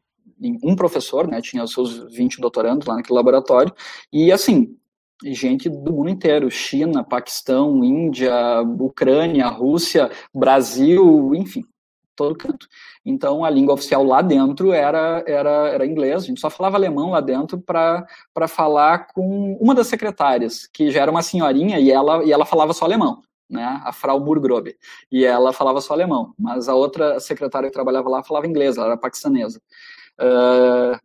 [0.64, 3.72] um professor, né, tinha os seus 20 doutorandos lá naquele laboratório,
[4.12, 4.76] e assim,
[5.24, 11.64] gente do mundo inteiro, China, Paquistão, Índia, Ucrânia, Rússia, Brasil, enfim,
[12.16, 12.68] todo canto.
[13.06, 17.12] Então, a língua oficial lá dentro era, era, era inglês, a gente só falava alemão
[17.12, 18.06] lá dentro para
[18.48, 22.74] falar com uma das secretárias, que já era uma senhorinha e ela, e ela falava
[22.74, 23.22] só alemão.
[23.50, 24.78] Né, a Frau Murgrobe,
[25.12, 28.88] e ela falava só alemão, mas a outra secretária que trabalhava lá falava inglês, ela
[28.88, 29.62] era paquistanesa.
[30.18, 30.98] Uh,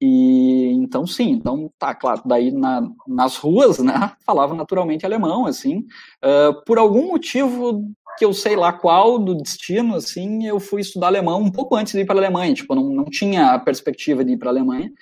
[0.00, 5.86] e então sim, então tá claro, daí na, nas ruas, né, falava naturalmente alemão, assim,
[6.24, 7.88] uh, por algum motivo
[8.22, 11.92] que eu sei lá qual do destino, assim, eu fui estudar alemão um pouco antes
[11.92, 14.52] de ir para a Alemanha, tipo, não, não tinha a perspectiva de ir para a
[14.52, 14.92] Alemanha,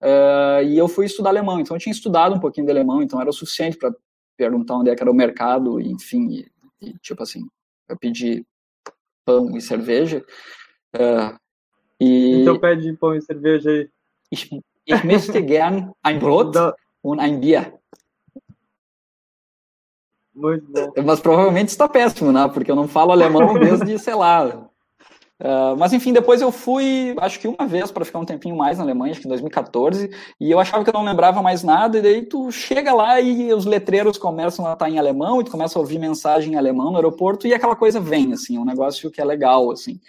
[0.00, 3.20] uh, e eu fui estudar alemão, então eu tinha estudado um pouquinho de alemão, então
[3.20, 3.92] era o suficiente para
[4.36, 6.46] perguntar onde é que era o mercado, enfim, e,
[6.80, 7.48] e, tipo assim,
[7.88, 8.46] eu pedi
[9.26, 10.24] pão e cerveja,
[10.94, 11.36] uh,
[12.00, 12.42] e...
[12.42, 13.90] Então pede pão e cerveja aí.
[14.30, 16.56] Ich, ich möchte gern ein Brot
[17.02, 17.77] und ein Bier.
[20.38, 20.92] Muito bom.
[21.04, 22.48] Mas provavelmente está péssimo, né?
[22.48, 24.68] Porque eu não falo alemão desde, sei lá.
[25.40, 28.76] Uh, mas enfim, depois eu fui, acho que uma vez para ficar um tempinho mais
[28.76, 31.98] na Alemanha, acho que em 2014, e eu achava que eu não lembrava mais nada,
[31.98, 35.52] e daí tu chega lá e os letreiros começam a estar em alemão, e tu
[35.52, 38.64] começa a ouvir mensagem em alemão no aeroporto, e aquela coisa vem, assim, é um
[38.64, 40.00] negócio que é legal, assim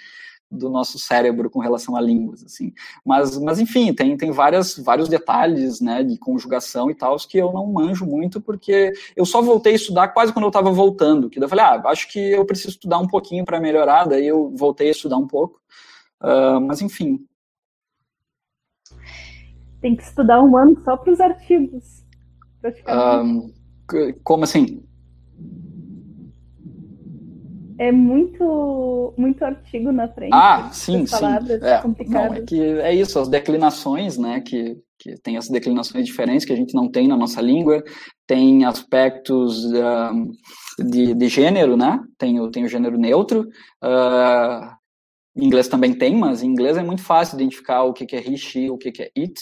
[0.52, 2.74] do nosso cérebro com relação a línguas, assim.
[3.06, 7.52] Mas, mas enfim, tem, tem várias, vários detalhes, né, de conjugação e tal, que eu
[7.54, 11.42] não manjo muito, porque eu só voltei a estudar quase quando eu estava voltando, que
[11.42, 14.88] eu falei, ah, acho que eu preciso estudar um pouquinho para melhorar, daí eu voltei
[14.88, 15.60] a estudar um pouco,
[16.22, 17.24] uh, mas enfim.
[19.82, 22.04] Tem que estudar um ano só para os artigos.
[22.64, 23.54] Uh,
[24.24, 24.84] como assim?
[27.80, 30.34] É muito muito artigo na frente.
[30.34, 31.26] Ah, sim, sim.
[31.26, 36.46] É, não, é que é isso, as declinações, né, que, que tem as declinações diferentes
[36.46, 37.82] que a gente não tem na nossa língua,
[38.28, 43.48] tem aspectos uh, de, de gênero, né, tem, tem o gênero neutro,
[43.84, 44.80] uh,
[45.36, 48.20] em inglês também tem, mas em inglês é muito fácil identificar o que, que é
[48.20, 49.42] he, she, o que, que é it,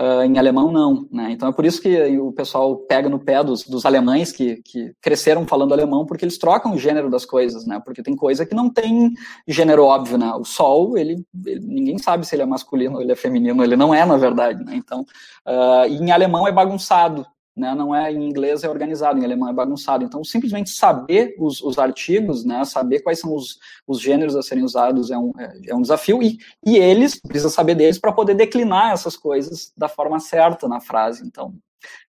[0.00, 1.30] Uh, em alemão não, né?
[1.30, 4.94] Então é por isso que o pessoal pega no pé dos, dos alemães que, que
[4.98, 7.78] cresceram falando alemão, porque eles trocam o gênero das coisas, né?
[7.84, 9.12] Porque tem coisa que não tem
[9.46, 10.32] gênero óbvio, né?
[10.32, 13.92] O sol, ele, ele ninguém sabe se ele é masculino ele é feminino, ele não
[13.92, 14.72] é na verdade, né?
[14.74, 15.04] Então,
[15.46, 17.26] uh, em alemão é bagunçado,
[17.60, 20.02] né, não é em inglês é organizado, em alemão é bagunçado.
[20.02, 24.64] Então, simplesmente saber os, os artigos, né, saber quais são os, os gêneros a serem
[24.64, 28.34] usados é um, é, é um desafio, e, e eles, precisa saber deles para poder
[28.34, 31.24] declinar essas coisas da forma certa na frase.
[31.26, 31.54] Então,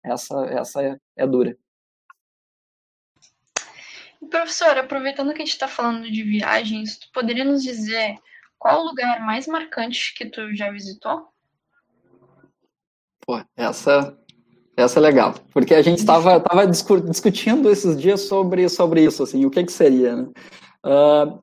[0.05, 1.57] essa, essa é, é dura.
[4.31, 8.15] Professor, aproveitando que a gente está falando de viagens, tu poderia nos dizer
[8.57, 11.29] qual o lugar mais marcante que tu já visitou?
[13.27, 14.17] Pô, essa
[14.77, 19.45] essa é legal, porque a gente estava tava discutindo esses dias sobre, sobre isso, assim,
[19.45, 20.29] o que que seria, né?
[20.85, 21.39] Uh,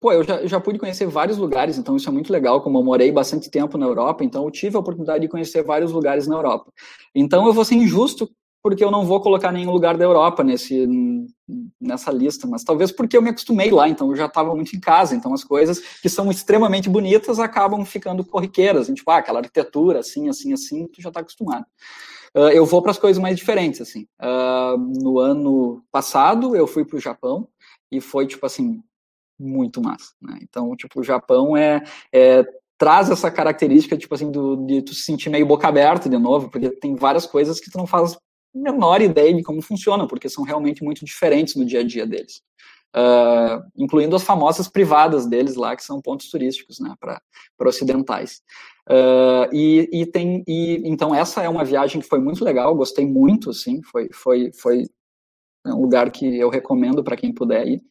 [0.00, 2.84] pô, eu já, já pude conhecer vários lugares, então isso é muito legal, como eu
[2.84, 6.36] morei bastante tempo na Europa, então eu tive a oportunidade de conhecer vários lugares na
[6.36, 6.72] Europa.
[7.14, 8.30] Então eu vou ser injusto
[8.62, 10.86] porque eu não vou colocar nenhum lugar da Europa nesse,
[11.80, 14.80] nessa lista, mas talvez porque eu me acostumei lá, então eu já estava muito em
[14.80, 20.00] casa, então as coisas que são extremamente bonitas acabam ficando corriqueiras, tipo, ah, aquela arquitetura,
[20.00, 21.66] assim, assim, assim, tu já está acostumado.
[22.34, 24.06] Uh, eu vou para as coisas mais diferentes, assim.
[24.20, 27.48] Uh, no ano passado, eu fui para o Japão
[27.90, 28.82] e foi, tipo assim,
[29.38, 30.38] muito massa, né?
[30.42, 32.44] Então, tipo, o Japão é, é
[32.76, 36.48] traz essa característica, tipo assim, do, de tu se sentir meio boca aberta de novo,
[36.48, 38.16] porque tem várias coisas que tu não faz
[38.54, 42.40] menor ideia de como funciona, porque são realmente muito diferentes no dia a dia deles.
[42.96, 47.20] Uh, incluindo as famosas privadas deles lá, que são pontos turísticos, né, para
[47.68, 48.42] ocidentais.
[48.88, 53.06] Uh, e, e, tem e então essa é uma viagem que foi muito legal, gostei
[53.06, 54.86] muito, assim, foi foi foi
[55.66, 57.82] um lugar que eu recomendo para quem puder ir.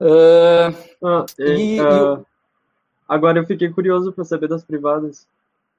[0.00, 0.72] Uh,
[1.04, 2.24] ah, e, uh,
[3.08, 5.26] agora eu fiquei curioso para saber das privadas.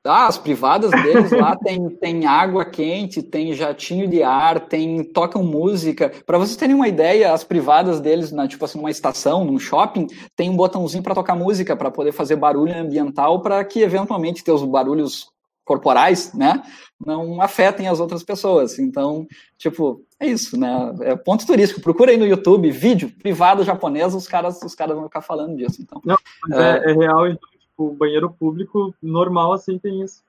[0.06, 5.44] Ah, as privadas deles lá tem, tem água quente, tem jatinho de ar, tem tocam
[5.44, 6.10] música.
[6.26, 10.08] Para vocês terem uma ideia, as privadas deles, na, tipo assim, numa estação, num shopping,
[10.38, 14.64] tem um botãozinho para tocar música, para poder fazer barulho ambiental, para que eventualmente teus
[14.64, 15.28] barulhos
[15.66, 16.64] corporais, né,
[17.06, 18.80] não afetem as outras pessoas.
[18.80, 20.94] Então, tipo, é isso, né?
[21.02, 21.82] É ponto turístico.
[21.82, 25.82] Procura aí no YouTube vídeo privado japonês, os caras, os caras vão ficar falando disso.
[25.82, 26.18] Então, não,
[26.58, 27.28] é, é, é real.
[27.28, 30.22] Então tipo, banheiro público normal assim tem isso.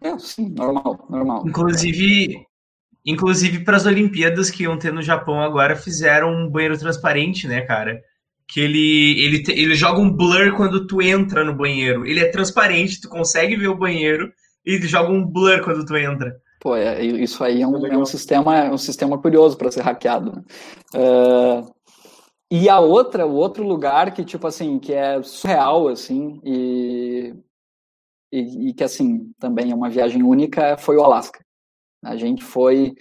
[0.00, 1.46] É, sim, normal, normal.
[1.46, 2.46] Inclusive,
[3.08, 7.60] Inclusive, para as Olimpíadas que iam ter no Japão agora, fizeram um banheiro transparente, né,
[7.60, 8.02] cara?
[8.48, 12.04] Que ele, ele, ele joga um blur quando tu entra no banheiro.
[12.04, 14.32] Ele é transparente, tu consegue ver o banheiro
[14.64, 16.36] e ele joga um blur quando tu entra.
[16.60, 19.82] Pô, é, isso aí é um, é um sistema, é um sistema curioso para ser
[19.82, 20.32] hackeado.
[20.32, 20.42] Né?
[20.96, 21.75] Uh,
[22.50, 27.34] e a outra, o outro lugar que tipo assim que é surreal assim e,
[28.32, 31.44] e, e que assim também é uma viagem única foi o Alasca.
[32.04, 32.94] A gente foi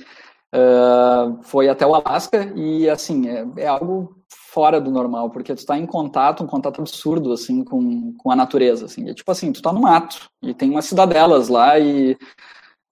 [0.53, 5.59] uh, foi até o Alasca e assim é, é, algo fora do normal porque tu
[5.59, 9.07] está em contato, um contato absurdo assim com, com a natureza, assim.
[9.09, 12.17] É tipo assim, tu está no mato e tem umas cidadelas lá e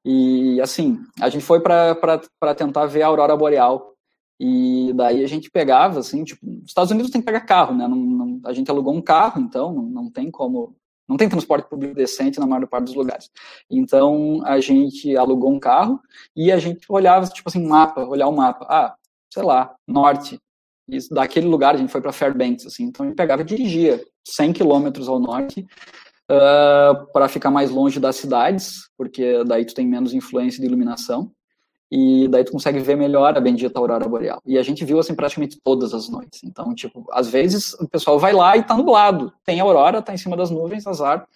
[0.06, 3.93] e assim a gente foi para tentar ver a aurora boreal
[4.40, 7.88] e daí a gente pegava assim, tipo, os Estados Unidos tem que pegar carro, né?
[7.88, 10.76] Não, não, a gente alugou um carro, então não, não tem como
[11.08, 13.30] não tem transporte público decente na maior parte dos lugares.
[13.70, 16.00] Então, a gente alugou um carro
[16.36, 18.66] e a gente olhava, tipo assim, mapa, olhar o mapa.
[18.70, 18.96] Ah,
[19.32, 20.40] sei lá, norte.
[20.88, 22.86] E daquele lugar a gente foi para Fairbanks, assim.
[22.86, 25.62] Então, a gente pegava e dirigia 100 quilômetros ao norte
[26.32, 30.68] uh, ah, para ficar mais longe das cidades, porque daí tu tem menos influência de
[30.68, 31.32] iluminação
[31.96, 34.42] e daí tu consegue ver melhor a bendita aurora boreal.
[34.48, 36.44] E a gente viu assim praticamente todas as noites.
[36.44, 39.32] Então, tipo, às vezes o pessoal vai lá e tá nublado.
[39.46, 41.28] Tem aurora, tá em cima das nuvens, azar.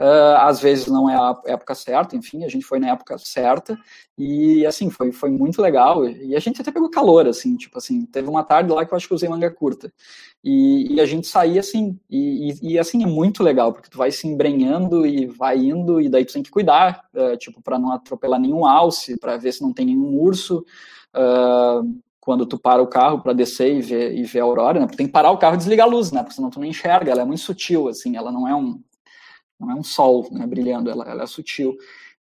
[0.00, 3.78] Uh, às vezes não é a época certa, enfim, a gente foi na época certa
[4.18, 6.04] e assim foi, foi muito legal.
[6.08, 8.96] E a gente até pegou calor, assim, tipo assim, teve uma tarde lá que eu
[8.96, 9.92] acho que usei manga curta
[10.44, 13.96] e, e a gente saía assim, e, e, e, assim é muito legal, porque tu
[13.96, 17.78] vai se embrenhando e vai indo, e daí tu tem que cuidar, uh, tipo, para
[17.78, 20.62] não atropelar nenhum alce, para ver se não tem nenhum urso.
[21.16, 24.86] Uh, quando tu para o carro para descer e ver, e ver a aurora, né?
[24.86, 26.22] Tem que parar o carro e desligar a luz, né?
[26.22, 28.80] Porque senão tu não enxerga, ela é muito sutil, assim, ela não é um,
[29.64, 31.76] não é um sol né, brilhando, ela, ela é sutil.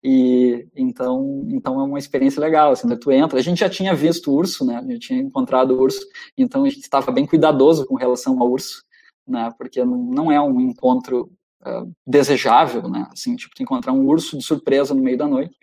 [0.03, 4.33] E então, então é uma experiência legal, assim, tu entra, a gente já tinha visto
[4.33, 6.01] urso, né, a gente tinha encontrado urso,
[6.37, 8.85] então a gente estava bem cuidadoso com relação ao urso,
[9.27, 11.29] né, porque não é um encontro
[11.63, 15.57] uh, desejável, né, assim, tipo, tu encontrar um urso de surpresa no meio da noite.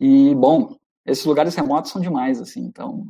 [0.00, 0.74] E, bom,
[1.04, 3.06] esses lugares remotos são demais, assim, então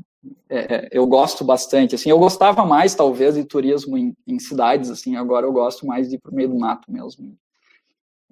[0.48, 4.90] é, é eu gosto bastante, assim, eu gostava mais, talvez, de turismo em, em cidades,
[4.90, 7.36] assim, agora eu gosto mais de ir pro meio do mato mesmo,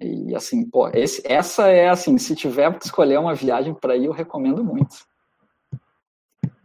[0.01, 4.05] e assim, pô, esse, essa é assim, se tiver que escolher uma viagem para ir,
[4.05, 4.95] eu recomendo muito.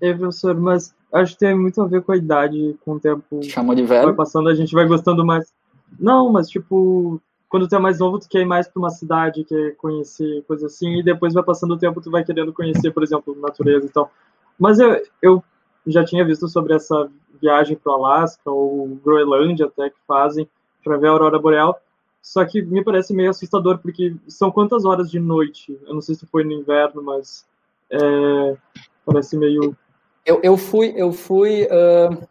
[0.01, 3.43] É, professor, mas acho que tem muito a ver com a idade, com o tempo.
[3.43, 4.07] Chamou de velho?
[4.07, 5.53] Vai passando, a gente vai gostando mais.
[5.99, 9.45] Não, mas tipo, quando tu é mais novo, tu quer ir mais para uma cidade,
[9.45, 13.03] quer conhecer coisa assim, e depois vai passando o tempo, tu vai querendo conhecer, por
[13.03, 14.11] exemplo, natureza e tal.
[14.59, 15.45] Mas eu, eu
[15.87, 17.09] já tinha visto sobre essa
[17.41, 20.49] viagem para o Alasca ou Groenlândia até que fazem
[20.83, 21.81] para ver a aurora boreal.
[22.27, 25.79] Só que me parece meio assustador, porque são quantas horas de noite?
[25.87, 27.47] Eu não sei se foi no inverno, mas
[27.89, 28.57] é,
[29.05, 29.77] parece meio.
[30.25, 32.27] Eu, eu fui, eu fui uh,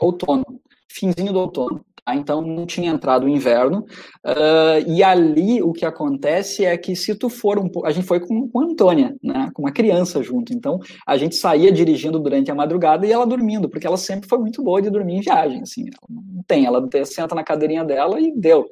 [0.00, 0.44] outono,
[0.88, 1.84] finzinho do outono.
[2.08, 2.14] Tá?
[2.14, 3.84] Então não tinha entrado o inverno.
[4.24, 8.18] Uh, e ali o que acontece é que se tu for um a gente foi
[8.18, 9.50] com, com a Antônia, né?
[9.52, 10.52] Com uma criança junto.
[10.54, 14.38] Então a gente saía dirigindo durante a madrugada e ela dormindo, porque ela sempre foi
[14.38, 15.60] muito boa de dormir em viagem.
[15.60, 18.62] Assim, não tem, ela senta na cadeirinha dela e deu.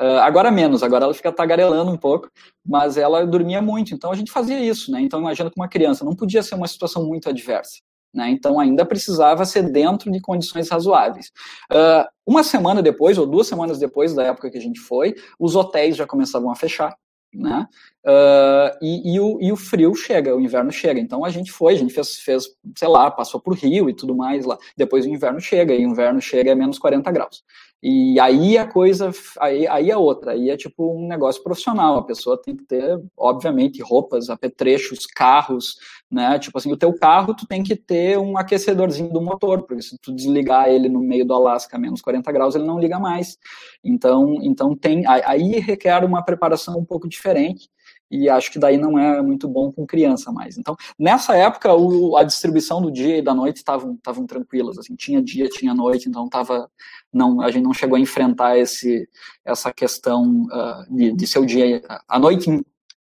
[0.00, 2.28] Uh, agora menos, agora ela fica tagarelando um pouco,
[2.66, 5.00] mas ela dormia muito, então a gente fazia isso, né?
[5.00, 7.74] Então imagina com uma criança, não podia ser uma situação muito adversa.
[8.12, 8.30] Né?
[8.30, 11.32] Então, ainda precisava ser dentro de condições razoáveis.
[11.70, 15.56] Uh, uma semana depois, ou duas semanas depois da época que a gente foi, os
[15.56, 16.94] hotéis já começavam a fechar.
[17.34, 17.66] Né?
[18.04, 21.00] Uh, e, e, o, e, o, frio chega, o inverno chega.
[21.00, 22.44] Então a gente foi, a gente fez, fez
[22.76, 24.58] sei lá, passou por Rio e tudo mais lá.
[24.76, 27.42] Depois o inverno chega, e o inverno chega a menos 40 graus.
[27.82, 29.10] E aí a coisa,
[29.40, 33.02] aí, aí é outra, aí é tipo um negócio profissional, a pessoa tem que ter,
[33.16, 35.78] obviamente, roupas, apetrechos, carros,
[36.08, 39.82] né, tipo assim, o teu carro tu tem que ter um aquecedorzinho do motor, porque
[39.82, 43.00] se tu desligar ele no meio do Alasca a menos 40 graus, ele não liga
[43.00, 43.36] mais,
[43.82, 47.68] então, então tem, aí requer uma preparação um pouco diferente,
[48.12, 50.58] e acho que daí não é muito bom com criança mais.
[50.58, 54.94] Então, nessa época, o, a distribuição do dia e da noite estavam estavam tranquilas, assim,
[54.94, 56.70] tinha dia, tinha noite, então tava,
[57.10, 59.08] não, a gente não chegou a enfrentar esse,
[59.44, 62.50] essa questão uh, de, de ser o dia, a noite,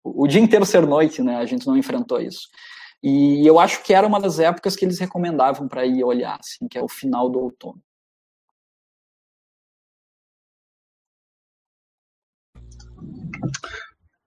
[0.04, 2.48] o dia inteiro ser noite, né, a gente não enfrentou isso.
[3.02, 6.68] E eu acho que era uma das épocas que eles recomendavam para ir olhar, assim,
[6.68, 7.80] que é o final do outono.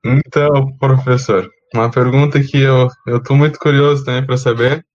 [0.04, 4.86] Então, professor, uma pergunta que eu estou muito curioso também para saber.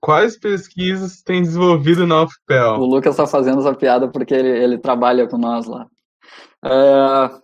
[0.00, 2.76] Quais pesquisas tem desenvolvido na UFPEL?
[2.76, 5.86] O Lucas está fazendo essa piada porque ele, ele trabalha com nós lá.
[6.64, 7.40] Uh,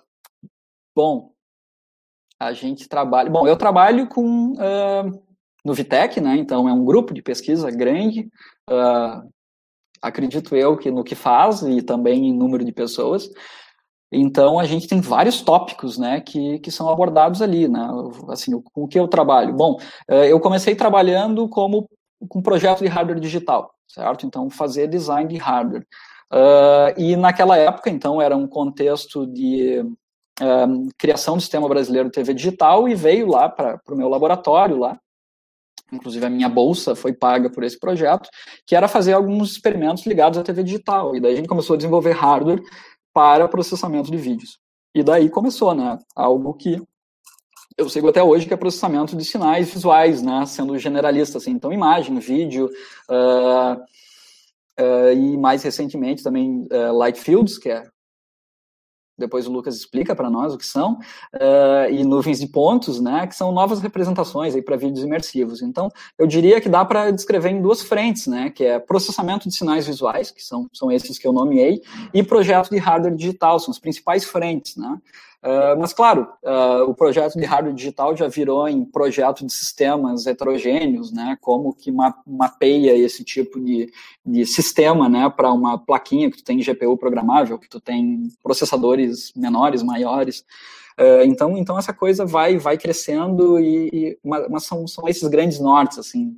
[0.95, 1.33] bom,
[2.41, 3.29] a gente trabalha.
[3.29, 5.27] Bom, eu trabalho com uh,
[5.65, 6.37] no Vitec, né?
[6.37, 8.29] Então é um grupo de pesquisa grande,
[8.71, 9.29] uh,
[10.01, 13.29] acredito eu que no que faz e também em número de pessoas.
[14.11, 17.89] Então a gente tem vários tópicos, né, que, que são abordados ali, né?
[18.29, 19.53] Assim, com o que eu trabalho.
[19.53, 19.79] Bom,
[20.11, 21.89] uh, eu comecei trabalhando como
[22.29, 24.27] com um projeto de hardware digital, certo?
[24.27, 25.87] Então fazer design de hardware.
[26.33, 29.81] Uh, e naquela época, então, era um contexto de
[30.41, 34.77] uh, criação do sistema brasileiro de TV digital e veio lá para o meu laboratório
[34.77, 34.99] lá.
[35.93, 38.29] Inclusive a minha bolsa foi paga por esse projeto,
[38.67, 41.15] que era fazer alguns experimentos ligados à TV digital.
[41.15, 42.61] E daí a gente começou a desenvolver hardware
[43.17, 44.59] para processamento de vídeos.
[44.95, 45.99] E daí começou, né?
[46.15, 46.83] Algo que
[47.75, 50.45] eu sigo até hoje, que é processamento de sinais visuais, né?
[50.45, 51.53] Sendo generalista, assim.
[51.53, 52.71] Então, imagem, vídeo,
[53.09, 53.81] uh,
[54.79, 57.85] uh, e mais recentemente também uh, light fields, que é
[59.19, 60.99] depois o Lucas explica para nós o que são,
[61.35, 65.63] uh, e nuvens de pontos, né, que são novas representações aí para vídeos imersivos.
[65.63, 69.55] Então, eu diria que dá para descrever em duas frentes, né, que é processamento de
[69.55, 73.71] sinais visuais, que são, são esses que eu nomeei, e projeto de hardware digital, são
[73.71, 74.99] as principais frentes, né.
[75.43, 80.27] Uh, mas, claro, uh, o projeto de hardware digital já virou em projeto de sistemas
[80.27, 83.93] heterogêneos, né, como que ma mapeia esse tipo de,
[84.25, 89.33] de sistema né, para uma plaquinha que tu tem GPU programável, que tu tem processadores
[89.37, 90.41] menores, maiores.
[90.99, 95.61] Uh, então, então, essa coisa vai, vai crescendo, e, e mas são, são esses grandes
[95.61, 96.37] nortes, assim,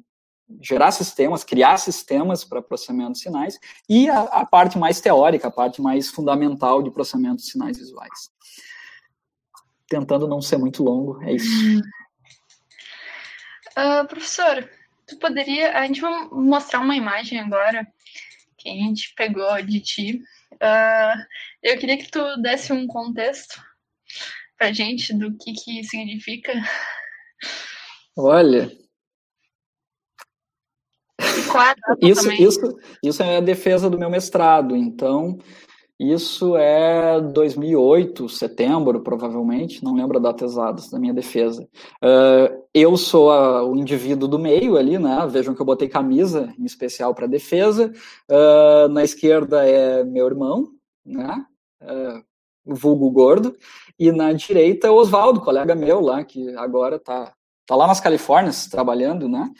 [0.60, 5.52] gerar sistemas, criar sistemas para processamento de sinais, e a, a parte mais teórica, a
[5.52, 8.36] parte mais fundamental de processamento de sinais visuais
[9.88, 11.22] tentando não ser muito longo.
[11.24, 11.80] É isso.
[13.70, 14.68] Uh, professor,
[15.06, 15.78] tu poderia.
[15.78, 17.86] A gente vai mostrar uma imagem agora
[18.56, 20.22] que a gente pegou de ti.
[20.54, 21.24] Uh,
[21.62, 23.62] eu queria que tu desse um contexto
[24.56, 26.52] pra gente do que, que significa.
[28.16, 28.70] Olha.
[32.02, 34.76] Isso, isso, isso é a defesa do meu mestrado.
[34.76, 35.38] Então,
[35.98, 41.68] isso é 2008, setembro, provavelmente, não lembro a data exata da minha defesa.
[42.00, 45.26] Uh, eu sou a, o indivíduo do meio ali, né?
[45.28, 47.92] Vejam que eu botei camisa em especial para defesa.
[48.30, 50.68] Uh, na esquerda é meu irmão,
[51.04, 51.44] né?
[51.82, 52.22] Uh,
[52.64, 53.56] vulgo gordo.
[53.98, 57.34] E na direita é o Oswaldo, colega meu lá, que agora está
[57.66, 59.50] tá lá nas Califórnias trabalhando, né?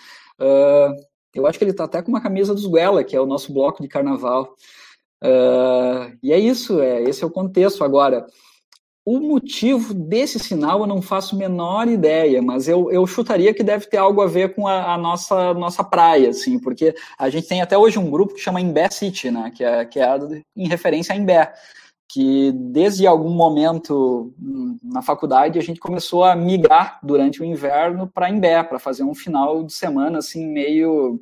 [1.35, 3.53] eu acho que ele está até com uma camisa dos Guela, que é o nosso
[3.53, 4.55] bloco de carnaval.
[5.23, 7.83] Uh, e é isso, é, esse é o contexto.
[7.85, 8.27] Agora,
[9.11, 13.87] o motivo desse sinal eu não faço menor ideia, mas eu, eu chutaria que deve
[13.87, 17.63] ter algo a ver com a, a, nossa, nossa praia, assim, porque a gente tem
[17.63, 20.19] até hoje um grupo que chama Imbé City, né, que é, que é
[20.55, 21.51] em referência a Imbé,
[22.07, 28.07] que desde algum momento hum, na faculdade a gente começou a migrar durante o inverno
[28.13, 31.19] para Imbé, para fazer um final de semana assim meio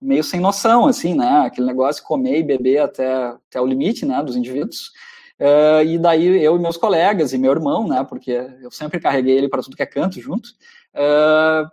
[0.00, 1.44] meio sem noção, assim, né?
[1.46, 4.92] Aquele negócio de comer e beber até, até o limite, né, dos indivíduos.
[5.38, 8.32] Uh, e daí eu e meus colegas e meu irmão, né, porque
[8.62, 10.48] eu sempre carreguei ele para tudo que é canto junto,
[10.94, 11.68] uh,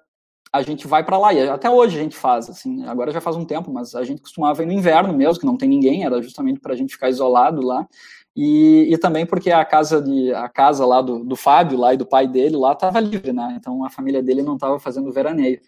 [0.51, 3.37] a gente vai para lá, e até hoje a gente faz, assim, agora já faz
[3.37, 6.21] um tempo, mas a gente costumava ir no inverno mesmo, que não tem ninguém, era
[6.21, 7.87] justamente para a gente ficar isolado lá,
[8.35, 11.97] e, e, também porque a casa de a casa lá do, do Fábio lá e
[11.97, 13.55] do pai dele lá estava livre, né?
[13.59, 15.61] Então a família dele não estava fazendo veraneio.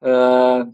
[0.00, 0.72] Uh,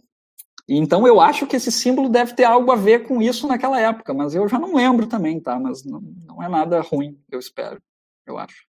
[0.76, 4.14] então eu acho que esse símbolo deve ter algo a ver com isso naquela época,
[4.14, 5.58] mas eu já não lembro também, tá?
[5.58, 7.82] Mas não, não é nada ruim, eu espero,
[8.26, 8.68] eu acho.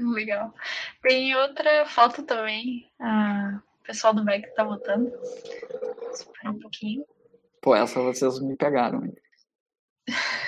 [0.00, 0.52] Legal.
[1.02, 2.90] Tem outra foto também.
[2.98, 5.12] Ah, o pessoal do BEC tá votando.
[6.12, 7.04] Espera um pouquinho.
[7.62, 9.02] Pô, essa vocês me pegaram.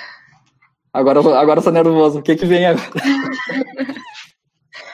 [0.93, 2.21] Agora, agora eu tô nervoso.
[2.21, 2.89] O que que vem agora?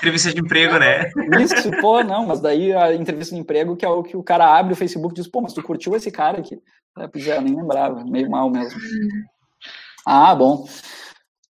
[0.02, 1.10] entrevista de emprego, né?
[1.40, 4.58] Isso, pô, não, mas daí a entrevista de emprego que é o que o cara
[4.58, 6.60] abre o Facebook e diz, pô, mas tu curtiu esse cara aqui?
[6.98, 8.80] É, pois é, eu nem lembrava, meio mal mesmo.
[10.04, 10.66] Ah, bom.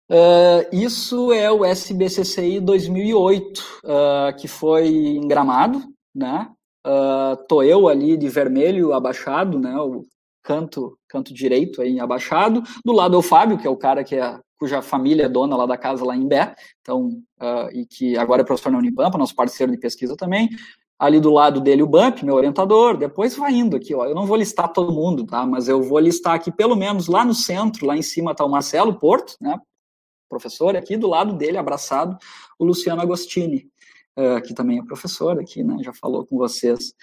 [0.10, 5.82] Uh, isso é o SBCCI 2008, uh, que foi em Gramado,
[6.14, 6.48] né?
[6.86, 9.76] Uh, tô eu ali de vermelho abaixado, né?
[9.78, 10.04] O
[10.44, 12.62] canto, canto direito aí abaixado.
[12.86, 15.56] Do lado é o Fábio, que é o cara que é cuja família é dona
[15.56, 17.08] lá da casa lá em Bé, então,
[17.42, 20.50] uh, e que agora é professor na Unipampa, nosso parceiro de pesquisa também.
[20.98, 24.06] Ali do lado dele o Bump, meu orientador, depois vai indo aqui, ó.
[24.06, 25.46] Eu não vou listar todo mundo, tá?
[25.46, 28.50] Mas eu vou listar aqui, pelo menos lá no centro, lá em cima está o
[28.50, 29.60] Marcelo Porto, né?
[30.30, 32.18] Professor, aqui do lado dele, abraçado,
[32.58, 33.68] o Luciano Agostini,
[34.18, 35.78] uh, que também é professor aqui, né?
[35.84, 36.94] Já falou com vocês.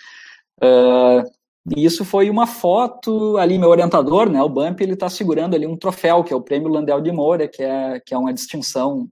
[0.58, 1.22] Uh,
[1.70, 5.66] e isso foi uma foto ali, meu orientador, né, o Bump, ele está segurando ali
[5.66, 9.08] um troféu, que é o Prêmio Landel de Moura, que é, que é uma distinção,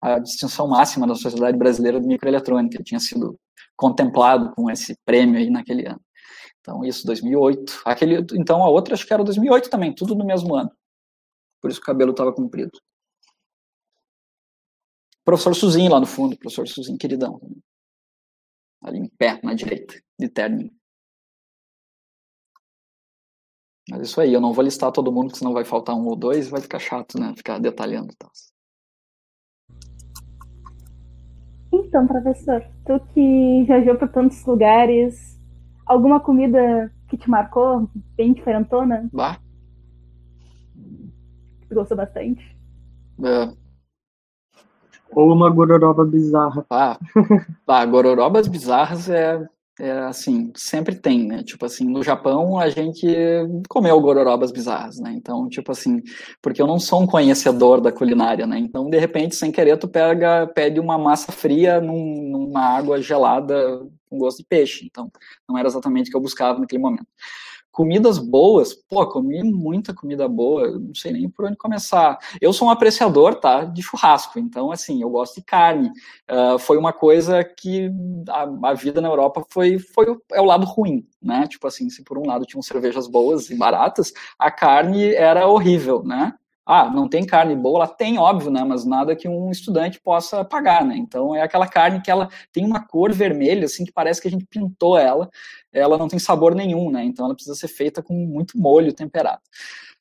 [0.00, 2.76] a distinção máxima da Sociedade Brasileira de Microeletrônica.
[2.76, 3.38] Ele tinha sido
[3.76, 6.00] contemplado com esse prêmio aí naquele ano.
[6.60, 7.80] Então, isso, 2008.
[7.84, 10.70] Aquele, então, a outra acho que era 2008 também, tudo no mesmo ano.
[11.60, 12.72] Por isso o cabelo estava comprido.
[15.24, 17.40] Professor Suzinho lá no fundo, professor Suzinho, queridão.
[18.82, 20.70] Ali em pé, na direita, de terno.
[23.90, 26.14] Mas isso aí, eu não vou listar todo mundo, porque senão vai faltar um ou
[26.14, 27.32] dois e vai ficar chato, né?
[27.34, 28.30] Ficar detalhando e tal.
[31.72, 35.38] Então, professor, tu que viajou por tantos lugares,
[35.86, 39.08] alguma comida que te marcou, bem diferentona?
[39.12, 39.38] Bah.
[41.68, 42.56] Tu gostou bastante?
[43.22, 43.52] É.
[45.12, 46.64] Ou uma gororoba bizarra.
[46.70, 46.98] Ah,
[47.66, 49.48] ah, gororobas bizarras é,
[49.80, 51.42] é assim, sempre tem, né?
[51.42, 53.06] Tipo assim, no Japão a gente
[53.68, 55.12] comeu gororobas bizarras, né?
[55.14, 56.02] Então, tipo assim,
[56.42, 58.58] porque eu não sou um conhecedor da culinária, né?
[58.58, 63.54] Então, de repente, sem querer, tu pega, pede uma massa fria num, numa água gelada
[64.08, 64.86] com gosto de peixe.
[64.86, 65.10] Então,
[65.48, 67.06] não era exatamente o que eu buscava naquele momento.
[67.70, 72.18] Comidas boas, pô, comi muita comida boa, não sei nem por onde começar.
[72.40, 75.90] Eu sou um apreciador, tá, de churrasco, então, assim, eu gosto de carne.
[76.30, 77.90] Uh, foi uma coisa que
[78.28, 81.46] a, a, vida na Europa foi, foi é o lado ruim, né?
[81.46, 86.02] Tipo assim, se por um lado tinham cervejas boas e baratas, a carne era horrível,
[86.02, 86.34] né?
[86.70, 87.78] Ah, não tem carne boa?
[87.78, 88.62] Ela tem, óbvio, né?
[88.62, 90.98] Mas nada que um estudante possa pagar, né?
[90.98, 94.30] Então é aquela carne que ela tem uma cor vermelha, assim, que parece que a
[94.30, 95.30] gente pintou ela.
[95.72, 97.02] Ela não tem sabor nenhum, né?
[97.02, 99.40] Então ela precisa ser feita com muito molho temperado.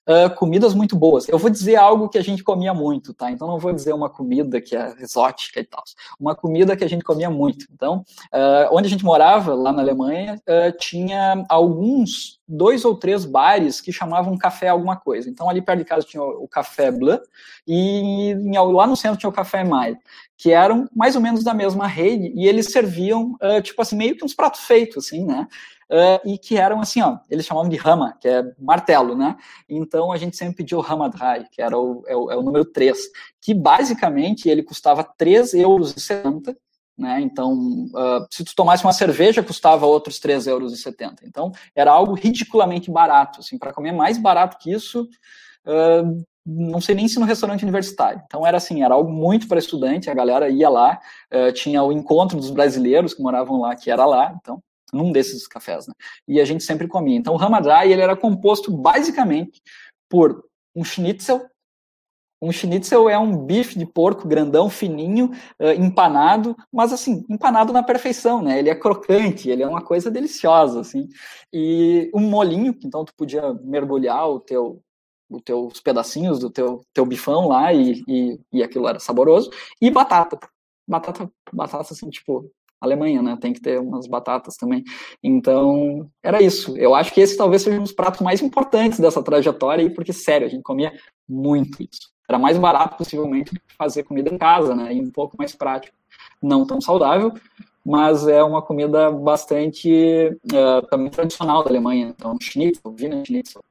[0.07, 1.27] Uh, comidas muito boas.
[1.27, 3.29] Eu vou dizer algo que a gente comia muito, tá?
[3.29, 5.83] Então não vou dizer uma comida que é exótica e tal.
[6.17, 7.65] Uma comida que a gente comia muito.
[7.73, 13.25] Então, uh, onde a gente morava, lá na Alemanha, uh, tinha alguns, dois ou três
[13.25, 15.29] bares que chamavam café alguma coisa.
[15.29, 17.19] Então ali perto de casa tinha o, Café Bleu
[17.67, 19.99] e em, lá no centro tinha o Café Maia,
[20.37, 24.23] que eram mais ou menos da mesma rede e eles serviam, tipo assim, meio que
[24.23, 25.47] uns pratos feitos, assim, né?
[25.91, 29.35] Uh, e que eram assim, ó, eles chamavam de rama, que é martelo, né?
[29.67, 32.65] Então a gente sempre pediu rama dry, que era o, é o, é o número
[32.65, 32.97] 3,
[33.41, 35.95] que basicamente ele custava 3,70 euros,
[36.97, 37.21] né?
[37.21, 40.83] Então, uh, se tu tomasse uma cerveja, custava outros 3,70 euros.
[41.23, 45.07] Então, era algo ridiculamente barato, assim, para comer mais barato que isso,
[45.67, 48.21] uh, não sei nem se no restaurante universitário.
[48.25, 50.97] Então era assim, era algo muito para estudante, a galera ia lá,
[51.33, 54.63] uh, tinha o encontro dos brasileiros que moravam lá, que era lá, então
[54.93, 55.93] num desses cafés, né?
[56.27, 57.17] E a gente sempre comia.
[57.17, 59.61] Então, o Ramadai, ele era composto basicamente
[60.09, 60.43] por
[60.75, 61.45] um schnitzel.
[62.41, 67.81] Um schnitzel é um bife de porco grandão, fininho, uh, empanado, mas assim, empanado na
[67.81, 68.59] perfeição, né?
[68.59, 71.07] Ele é crocante, ele é uma coisa deliciosa, assim.
[71.51, 74.81] E um molinho, então tu podia mergulhar o teu
[75.29, 79.51] os teus pedacinhos do teu, teu bifão lá e, e, e aquilo era saboroso.
[79.81, 80.39] E batata.
[80.87, 82.49] Batata, batata assim, tipo,
[82.79, 83.37] Alemanha, né?
[83.39, 84.83] Tem que ter umas batatas também.
[85.23, 86.77] Então, era isso.
[86.77, 90.45] Eu acho que esse talvez seja um dos pratos mais importantes dessa trajetória, porque, sério,
[90.45, 90.93] a gente comia
[91.27, 92.11] muito isso.
[92.29, 94.93] Era mais barato, possivelmente, fazer comida em casa, né?
[94.93, 95.95] E um pouco mais prático.
[96.41, 97.33] Não tão saudável,
[97.83, 102.09] mas é uma comida bastante uh, também tradicional da Alemanha.
[102.09, 103.63] Então, schnitzel, Wiener Schnitzel.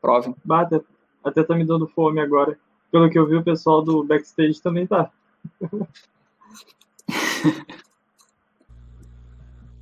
[0.00, 0.34] Provem.
[0.44, 0.84] Bata,
[1.22, 2.58] até tá me dando fome agora.
[2.90, 5.10] Pelo que eu vi, o pessoal do backstage também tá.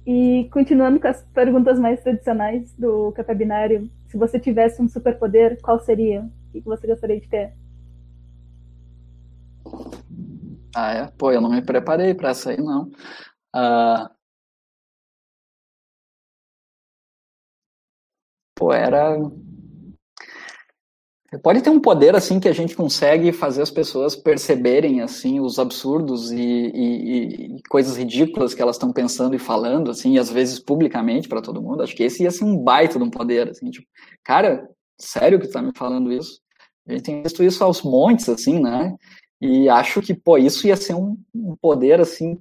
[0.06, 5.60] E continuando com as perguntas mais tradicionais do café binário, se você tivesse um superpoder,
[5.62, 6.22] qual seria?
[6.22, 7.52] O que você gostaria de ter?
[10.74, 11.06] Ah, é?
[11.18, 12.90] Pô, eu não me preparei para essa aí, não.
[13.54, 14.08] Uh...
[18.54, 19.16] Pô, era
[21.38, 25.60] Pode ter um poder assim que a gente consegue fazer as pessoas perceberem assim os
[25.60, 30.28] absurdos e, e, e coisas ridículas que elas estão pensando e falando assim, e às
[30.28, 31.84] vezes publicamente para todo mundo.
[31.84, 33.86] Acho que esse ia ser um baita de um poder assim, tipo,
[34.24, 34.68] cara,
[34.98, 36.40] sério que tu tá me falando isso?
[36.88, 38.96] A gente tem visto isso aos montes assim, né?
[39.40, 42.40] E acho que pô, isso ia ser um, um poder assim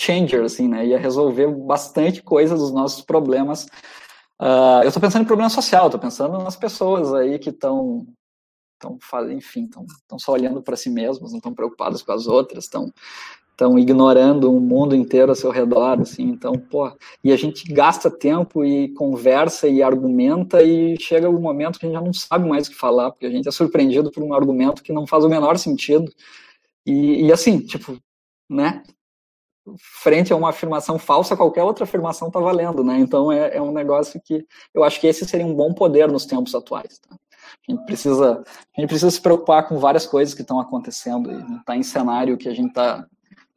[0.00, 0.86] changer assim, né?
[0.86, 3.66] Ia resolver bastante coisa dos nossos problemas
[4.42, 8.04] Uh, eu estou pensando em problema social, estou pensando nas pessoas aí que estão,
[9.30, 12.92] enfim, estão só olhando para si mesmas, não estão preocupadas com as outras, estão
[13.52, 16.90] estão ignorando o mundo inteiro ao seu redor, assim, então, pô,
[17.22, 21.88] e a gente gasta tempo e conversa e argumenta e chega um momento que a
[21.88, 24.34] gente já não sabe mais o que falar, porque a gente é surpreendido por um
[24.34, 26.10] argumento que não faz o menor sentido,
[26.84, 27.96] e, e assim, tipo,
[28.50, 28.82] né,
[29.78, 32.98] frente a uma afirmação falsa, qualquer outra afirmação está valendo, né?
[32.98, 36.26] Então é, é, um negócio que eu acho que esse seria um bom poder nos
[36.26, 36.98] tempos atuais.
[36.98, 37.14] Tá?
[37.68, 38.42] A gente precisa,
[38.76, 42.36] a gente precisa se preocupar com várias coisas que estão acontecendo, e está em cenário
[42.36, 43.06] que a gente está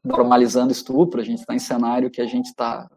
[0.03, 2.87] normalizando estupro, a gente está em cenário que a gente está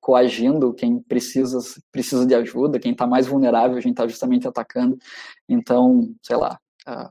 [0.00, 1.58] coagindo quem precisa
[1.90, 4.98] precisa de ajuda, quem está mais vulnerável, a gente está justamente atacando.
[5.48, 7.08] Então, sei lá, uh,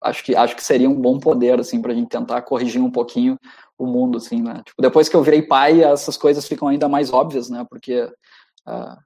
[0.00, 2.90] acho que acho que seria um bom poder assim para a gente tentar corrigir um
[2.90, 3.38] pouquinho
[3.78, 4.62] o mundo, assim, né?
[4.64, 7.66] Tipo, depois que eu virei pai, essas coisas ficam ainda mais óbvias, né?
[7.68, 8.96] Porque, uh,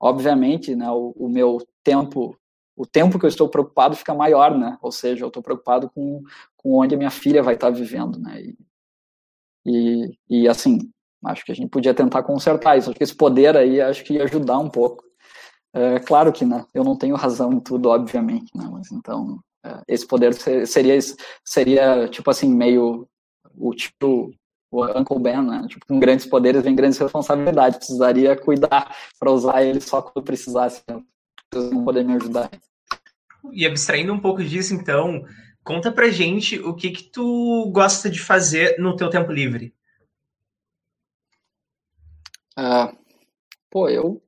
[0.00, 2.36] obviamente, né, o, o meu tempo
[2.76, 4.76] o tempo que eu estou preocupado fica maior, né?
[4.82, 6.22] Ou seja, eu estou preocupado com,
[6.56, 8.42] com onde a minha filha vai estar vivendo, né?
[8.42, 8.56] E,
[9.64, 10.90] e, e, assim,
[11.24, 12.90] acho que a gente podia tentar consertar isso.
[12.90, 15.02] Acho que esse poder aí, acho que ia ajudar um pouco.
[15.72, 18.68] É, claro que né, eu não tenho razão em tudo, obviamente, né?
[18.70, 19.40] Mas então,
[19.88, 20.34] esse poder
[20.66, 20.98] seria,
[21.44, 23.08] seria, tipo assim, meio
[23.54, 24.32] o tipo
[24.70, 25.66] o Uncle Ben, né?
[25.68, 27.78] Tipo, com grandes poderes vem grandes responsabilidades.
[27.78, 30.82] Precisaria cuidar para usar ele só quando precisasse.
[30.88, 31.02] Né?
[31.52, 32.50] Vocês não poder me ajudar.
[33.52, 35.24] E abstraindo um pouco disso, então,
[35.64, 39.72] conta pra gente o que que tu gosta de fazer no teu tempo livre.
[42.56, 42.92] Ah,
[43.70, 44.22] pô, eu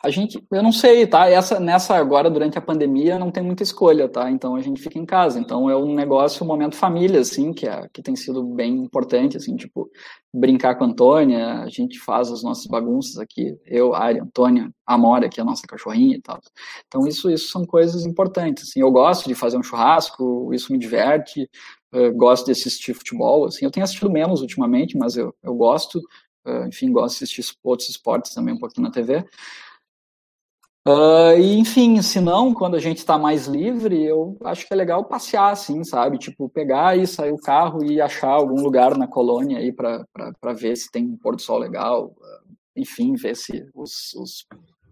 [0.00, 1.28] a gente, eu não sei, tá?
[1.28, 4.30] Essa, nessa agora, durante a pandemia, não tem muita escolha, tá?
[4.30, 5.40] Então a gente fica em casa.
[5.40, 9.36] Então é um negócio, um momento família, assim, que, é, que tem sido bem importante,
[9.36, 9.90] assim, tipo,
[10.32, 15.28] brincar com a Antônia, a gente faz as nossas bagunças aqui, eu, Ari, Antônia, Amora,
[15.28, 16.40] que é a nossa cachorrinha e tal.
[16.86, 18.80] Então isso, isso são coisas importantes, assim.
[18.80, 21.50] Eu gosto de fazer um churrasco, isso me diverte,
[22.14, 23.64] gosto de assistir futebol, assim.
[23.64, 26.00] Eu tenho assistido menos ultimamente, mas eu, eu gosto.
[26.68, 29.24] enfim, gosto de assistir outros esportes também um pouquinho na TV.
[30.88, 34.76] Uh, e, enfim, se não, quando a gente está mais livre, eu acho que é
[34.76, 36.16] legal passear, assim, sabe?
[36.16, 40.06] Tipo, pegar e sair o carro e achar algum lugar na colônia aí para
[40.54, 44.46] ver se tem um pôr do sol legal, uh, enfim, ver se os, os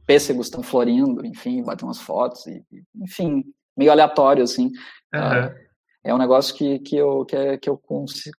[0.07, 2.62] pêssegos estão florindo, enfim, bater umas fotos, e,
[3.01, 3.42] enfim,
[3.74, 4.66] meio aleatório, assim.
[5.14, 5.47] Uhum.
[5.47, 5.66] Uh,
[6.05, 8.36] é um negócio que, que eu, que, é, que eu, consigo,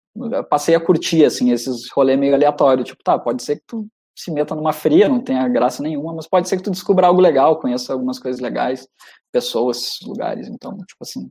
[0.47, 2.87] passei a curtir, assim, esses rolês meio aleatórios.
[2.87, 3.87] Tipo, tá, pode ser que tu
[4.17, 7.21] se meta numa fria, não tenha graça nenhuma, mas pode ser que tu descubra algo
[7.21, 8.87] legal, conheça algumas coisas legais,
[9.31, 11.29] pessoas, lugares, então, tipo assim.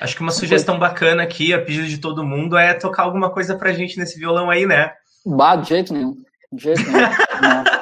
[0.00, 3.56] Acho que uma sugestão bacana aqui, a pedido de todo mundo, é tocar alguma coisa
[3.56, 4.90] pra gente nesse violão aí, né?
[5.26, 6.16] Bah, de jeito nenhum.
[6.50, 7.64] De jeito nenhum.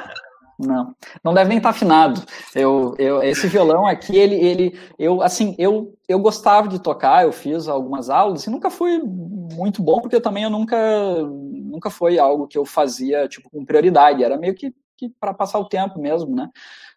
[0.61, 0.95] não.
[1.23, 2.21] Não, deve nem estar tá afinado.
[2.55, 7.31] Eu, eu, esse violão aqui, ele, ele, eu, assim, eu, eu gostava de tocar, eu
[7.31, 10.77] fiz algumas aulas e nunca fui muito bom, porque também eu nunca,
[11.23, 15.59] nunca foi algo que eu fazia, tipo, com prioridade, era meio que, que para passar
[15.59, 16.49] o tempo mesmo, né?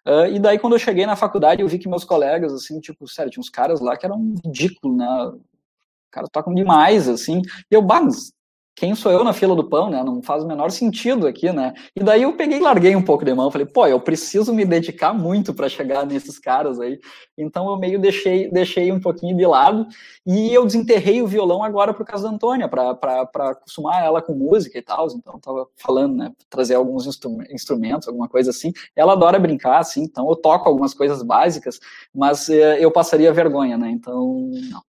[0.06, 3.08] Uh, e daí, quando eu cheguei na faculdade, eu vi que meus colegas, assim, tipo,
[3.08, 5.32] sério, tinha uns caras lá que eram ridículos, né?
[6.10, 7.40] Cara, tocam demais, assim.
[7.70, 8.06] E eu, bah,
[8.76, 10.02] quem sou eu na fila do pão, né?
[10.02, 11.72] Não faz o menor sentido aqui, né?
[11.94, 13.50] E daí eu peguei e larguei um pouco de mão.
[13.50, 16.98] Falei, pô, eu preciso me dedicar muito para chegar nesses caras aí.
[17.38, 19.86] Então eu meio deixei, deixei um pouquinho de lado
[20.26, 22.90] e eu desenterrei o violão agora por causa da Antônia, para
[23.50, 25.06] acostumar ela com música e tal.
[25.06, 26.32] Então eu tava falando, né?
[26.50, 27.06] Trazer alguns
[27.50, 28.72] instrumentos, alguma coisa assim.
[28.96, 30.02] Ela adora brincar, assim.
[30.02, 31.78] Então eu toco algumas coisas básicas,
[32.12, 33.88] mas eh, eu passaria vergonha, né?
[33.88, 34.82] Então, não.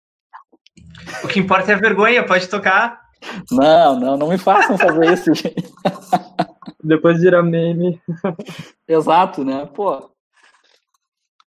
[1.23, 3.04] O que importa é a vergonha, pode tocar.
[3.51, 5.73] Não, não, não me façam fazer isso, gente.
[6.83, 8.01] Depois vira meme.
[8.87, 9.67] Exato, né?
[9.67, 10.11] Pô,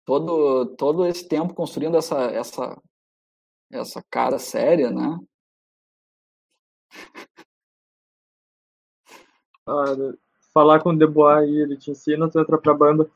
[0.05, 2.77] todo, todo esse tempo construindo essa, essa,
[3.71, 5.18] essa cara séria, né?
[9.66, 9.95] Ah,
[10.53, 13.09] falar com o Debois aí, ele te ensina, tu entra pra banda.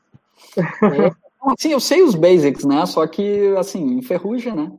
[0.57, 1.11] É,
[1.51, 2.85] assim, eu sei os basics, né?
[2.85, 4.71] Só que, assim, enferruja, né?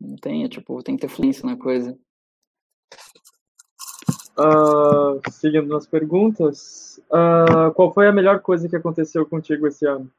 [0.00, 1.98] Não tem, tipo, tem que ter fluência na coisa.
[4.36, 10.10] Uh, seguindo nas perguntas, uh, qual foi a melhor coisa que aconteceu contigo esse ano?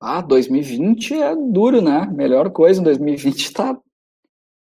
[0.00, 2.06] Ah, 2020 é duro, né?
[2.06, 3.78] Melhor coisa em 2020 tá,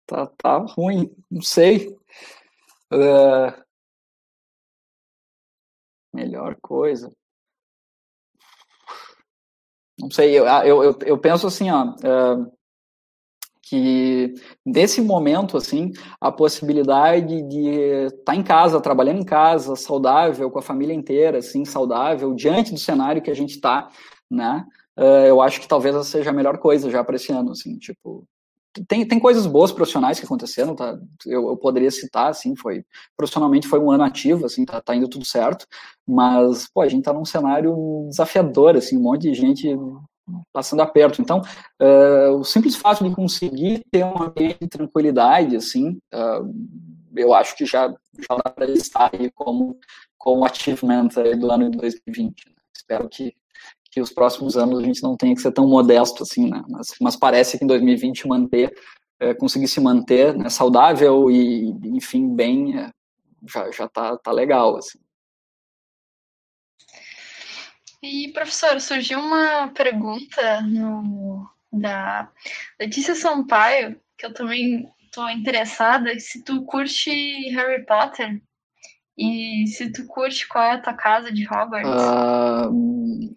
[0.07, 1.95] tá, tá ruim, não sei.
[2.91, 3.53] Uh,
[6.11, 7.11] melhor coisa.
[9.99, 11.85] Não sei, eu, eu, eu, eu penso assim, ó.
[11.85, 12.51] Uh,
[13.69, 14.33] que
[14.65, 17.69] nesse momento assim a possibilidade de
[18.07, 22.73] estar tá em casa trabalhando em casa saudável com a família inteira assim saudável diante
[22.73, 23.87] do cenário que a gente está
[24.29, 24.65] né
[24.97, 27.77] uh, eu acho que talvez essa seja a melhor coisa já para esse ano assim
[27.77, 28.25] tipo
[28.87, 30.97] tem, tem coisas boas profissionais que aconteceram tá
[31.27, 32.83] eu, eu, poderia citar assim foi
[33.15, 35.67] profissionalmente foi um ano ativo assim tá, tá indo tudo certo
[36.07, 39.77] mas pô a gente tá num cenário desafiador assim um monte de gente
[40.53, 41.21] passando aperto.
[41.21, 41.41] Então,
[41.81, 46.53] uh, o simples fato de conseguir ter um ambiente de tranquilidade, assim, uh,
[47.15, 49.77] eu acho que já, já dá para listar aí como,
[50.17, 52.49] como achievement do ano de 2020.
[52.49, 52.55] Né?
[52.75, 53.33] Espero que,
[53.91, 56.63] que os próximos anos a gente não tenha que ser tão modesto assim, né?
[56.69, 58.73] Mas, mas parece que em 2020 manter,
[59.19, 62.89] é, conseguir se manter né, saudável e, enfim, bem,
[63.47, 64.99] já, já tá, tá legal, assim.
[68.01, 72.29] E, professor, surgiu uma pergunta no, da
[72.79, 77.11] Letícia Sampaio, que eu também estou interessada, se tu curte
[77.49, 78.41] Harry Potter
[79.17, 81.89] e se tu curte qual é a tua casa de Hogwarts.
[82.71, 83.35] Uh,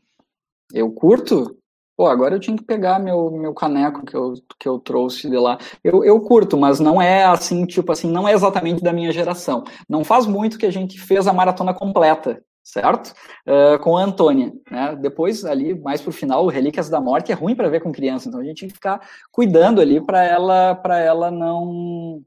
[0.73, 1.59] eu curto?
[1.97, 5.37] Pô, agora eu tinha que pegar meu, meu caneco que eu, que eu trouxe de
[5.37, 5.59] lá.
[5.83, 9.65] Eu, eu curto, mas não é assim, tipo assim, não é exatamente da minha geração.
[9.89, 13.15] Não faz muito que a gente fez a maratona completa certo?
[13.47, 14.97] Uh, com a Antônia, né?
[14.97, 18.29] Depois ali mais para o final, Relíquias da Morte é ruim para ver com criança,
[18.29, 19.01] então a gente tem que ficar
[19.31, 22.23] cuidando ali para ela para ela não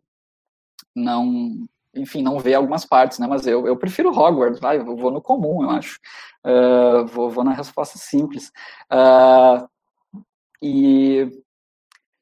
[0.96, 3.28] não enfim não ver algumas partes, né?
[3.28, 5.98] Mas eu, eu prefiro Hogwarts, vai, eu vou no comum, eu acho,
[6.46, 8.52] uh, vou, vou na resposta simples.
[8.92, 9.68] Uh,
[10.62, 11.32] e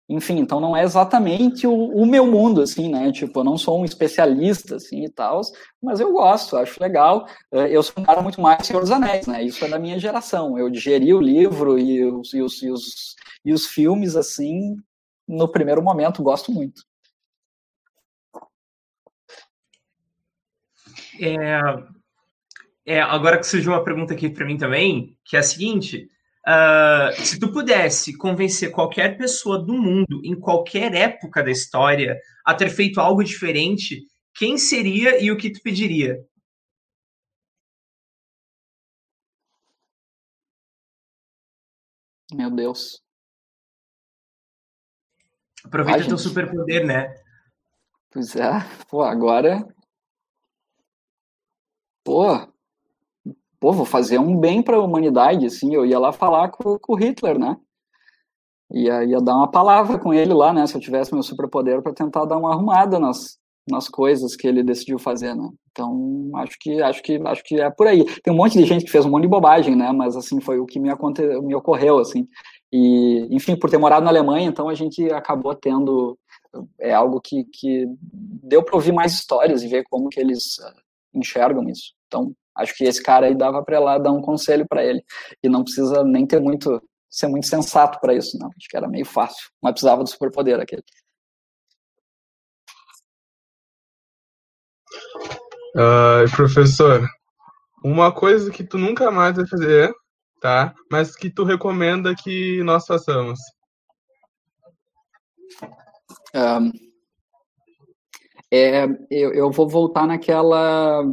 [0.09, 3.11] enfim, então não é exatamente o, o, meu mundo, assim, né?
[3.11, 5.41] Tipo, eu não sou um especialista, assim, e tal,
[5.81, 7.25] mas eu gosto, acho legal.
[7.51, 9.43] Eh, eu sou um cara muito mais Senhor dos Anéis, né?
[9.43, 10.57] Isso é da minha geração.
[10.57, 14.75] Eu digeri o livro e os, e os, e os, e os filmes, assim,
[15.27, 16.83] no primeiro momento, gosto muito.
[21.21, 21.59] É,
[22.85, 26.09] é, agora que surgiu uma pergunta aqui para mim também, que é a seguinte:
[26.45, 32.53] Uh, se tu pudesse convencer qualquer pessoa do mundo, em qualquer época da história, a
[32.53, 36.19] ter feito algo diferente, quem seria e o que tu pediria?
[42.33, 43.01] Meu Deus.
[45.63, 47.15] Aproveita Ai, teu superpoder, né?
[48.11, 48.49] Pois é.
[48.89, 49.65] Pô, agora.
[52.03, 52.52] Pô,
[53.63, 56.91] pô, vou fazer um bem para a humanidade, assim, eu ia lá falar com, com
[56.91, 57.55] o Hitler, né?
[58.69, 60.67] Ia, ia dar uma palavra com ele lá, né?
[60.67, 64.63] Se eu tivesse meu superpoder para tentar dar uma arrumada nas, nas coisas que ele
[64.63, 65.49] decidiu fazer, né?
[65.71, 68.03] Então, acho que acho que acho que é por aí.
[68.21, 69.93] Tem um monte de gente que fez um monte de bobagem, né?
[69.93, 71.21] Mas assim foi o que me aconte...
[71.41, 72.27] me ocorreu, assim.
[72.69, 76.17] E, enfim, por ter morado na Alemanha, então a gente acabou tendo
[76.81, 80.73] é algo que, que deu para ouvir mais histórias e ver como que eles ah,
[81.15, 81.93] enxergam isso.
[82.07, 85.03] Então, Acho que esse cara aí dava para lá dar um conselho para ele.
[85.41, 88.47] E não precisa nem ter muito ser muito sensato para isso, não.
[88.47, 90.83] Acho que era meio fácil, mas precisava do superpoder aquele.
[95.75, 97.07] Uh, professor,
[97.83, 99.93] uma coisa que tu nunca mais vai fazer,
[100.41, 100.73] tá?
[100.91, 103.39] Mas que tu recomenda que nós façamos.
[106.35, 106.71] Um,
[108.51, 111.03] é, eu, eu vou voltar naquela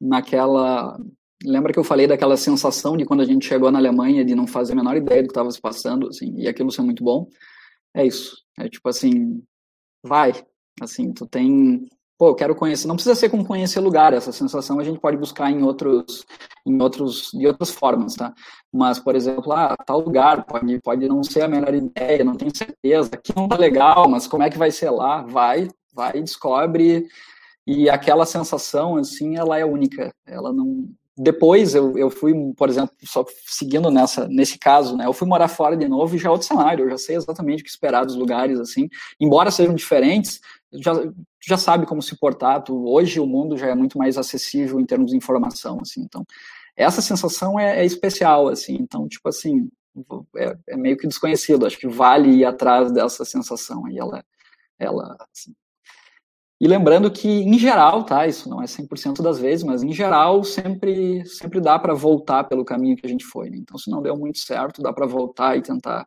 [0.00, 0.98] naquela.
[1.44, 4.46] Lembra que eu falei daquela sensação de quando a gente chegou na Alemanha de não
[4.46, 7.28] fazer a menor ideia do que estava se passando, assim, e aquilo ser muito bom?
[7.94, 8.36] É isso.
[8.58, 9.42] É tipo assim,
[10.02, 10.32] vai.
[10.80, 11.88] Assim, tu tem.
[12.18, 12.86] Pô, eu quero conhecer.
[12.86, 14.12] Não precisa ser com conhecer lugar.
[14.12, 16.26] Essa sensação a gente pode buscar em outros,
[16.66, 18.34] em outros, de outras formas, tá?
[18.72, 22.54] Mas, por exemplo, ah, tal lugar pode, pode não ser a melhor ideia, não tenho
[22.54, 23.10] certeza.
[23.14, 25.22] Aqui não tá legal, mas como é que vai ser lá?
[25.22, 27.08] Vai, vai, descobre
[27.66, 30.12] e aquela sensação, assim, ela é única.
[30.26, 30.88] Ela não.
[31.16, 35.06] Depois eu, eu fui, por exemplo, só seguindo nessa, nesse caso, né?
[35.06, 36.84] Eu fui morar fora de novo e já é outro cenário.
[36.84, 38.88] Eu já sei exatamente o que esperar dos lugares, assim.
[39.20, 40.40] Embora sejam diferentes,
[40.72, 40.92] já,
[41.46, 42.62] já sabe como se portar.
[42.62, 46.00] Tu, hoje o mundo já é muito mais acessível em termos de informação, assim.
[46.02, 46.24] Então,
[46.76, 48.78] essa sensação é, é especial, assim.
[48.80, 49.68] Então, tipo assim,
[50.36, 51.66] é, é, meio que desconhecido.
[51.66, 53.86] Acho que vale ir atrás dessa sensação.
[53.88, 54.24] E ela,
[54.78, 55.54] ela assim,
[56.60, 60.44] e lembrando que, em geral, tá, isso não é 100% das vezes, mas em geral
[60.44, 63.48] sempre, sempre dá para voltar pelo caminho que a gente foi.
[63.48, 63.56] Né?
[63.56, 66.06] Então, se não deu muito certo, dá para voltar e tentar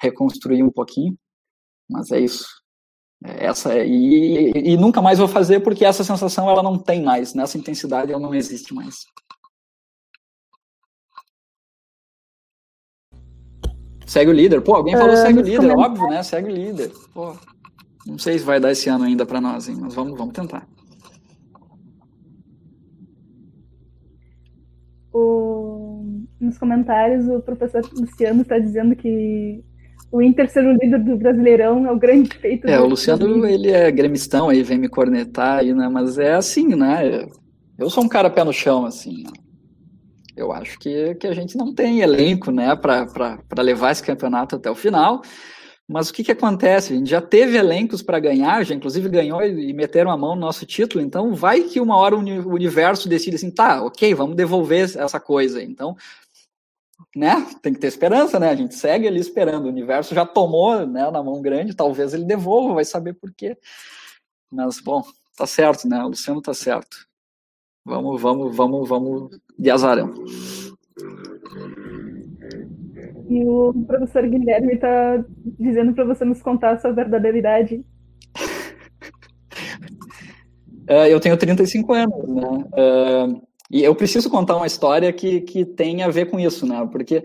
[0.00, 1.14] reconstruir um pouquinho.
[1.90, 2.46] Mas é isso.
[3.22, 7.02] É essa é, e, e nunca mais vou fazer porque essa sensação ela não tem
[7.02, 9.06] mais, nessa intensidade ela não existe mais.
[14.06, 14.62] Segue o líder.
[14.62, 16.22] Pô, alguém falou uh, segue o líder, óbvio, né?
[16.22, 16.92] Segue o líder.
[17.14, 17.36] Pô.
[18.06, 20.66] Não sei se vai dar esse ano ainda para nós, hein, mas vamos, vamos tentar.
[25.12, 26.04] O...
[26.40, 29.62] Nos comentários, o professor Luciano está dizendo que
[30.10, 32.66] o Inter ser o líder do Brasileirão é o grande feito.
[32.66, 35.88] É, o Luciano, ele é gremistão aí, vem me cornetar aí, né?
[35.88, 37.26] Mas é assim, né?
[37.78, 39.24] Eu sou um cara pé no chão, assim.
[40.36, 44.70] Eu acho que, que a gente não tem elenco, né, para levar esse campeonato até
[44.70, 45.22] o final.
[45.92, 46.94] Mas o que, que acontece?
[46.94, 50.40] A gente já teve elencos para ganhar, já inclusive ganhou e meteram a mão no
[50.40, 54.90] nosso título, então vai que uma hora o universo decide assim, tá, ok, vamos devolver
[54.96, 55.62] essa coisa.
[55.62, 55.94] Então,
[57.14, 57.46] né?
[57.60, 58.48] Tem que ter esperança, né?
[58.48, 59.66] A gente segue ali esperando.
[59.66, 63.54] O universo já tomou, né, na mão grande, talvez ele devolva, vai saber por quê.
[64.50, 65.04] Mas, bom,
[65.36, 66.02] tá certo, né?
[66.02, 67.06] O Luciano tá certo.
[67.84, 70.14] Vamos, vamos, vamos, vamos de azarão.
[73.32, 75.24] E o professor Guilherme está
[75.58, 77.82] dizendo para você nos contar a sua verdadeira idade.
[80.86, 82.42] Uh, eu tenho 35 anos, né?
[82.44, 86.86] Uh, e eu preciso contar uma história que, que tem a ver com isso, né?
[86.92, 87.24] Porque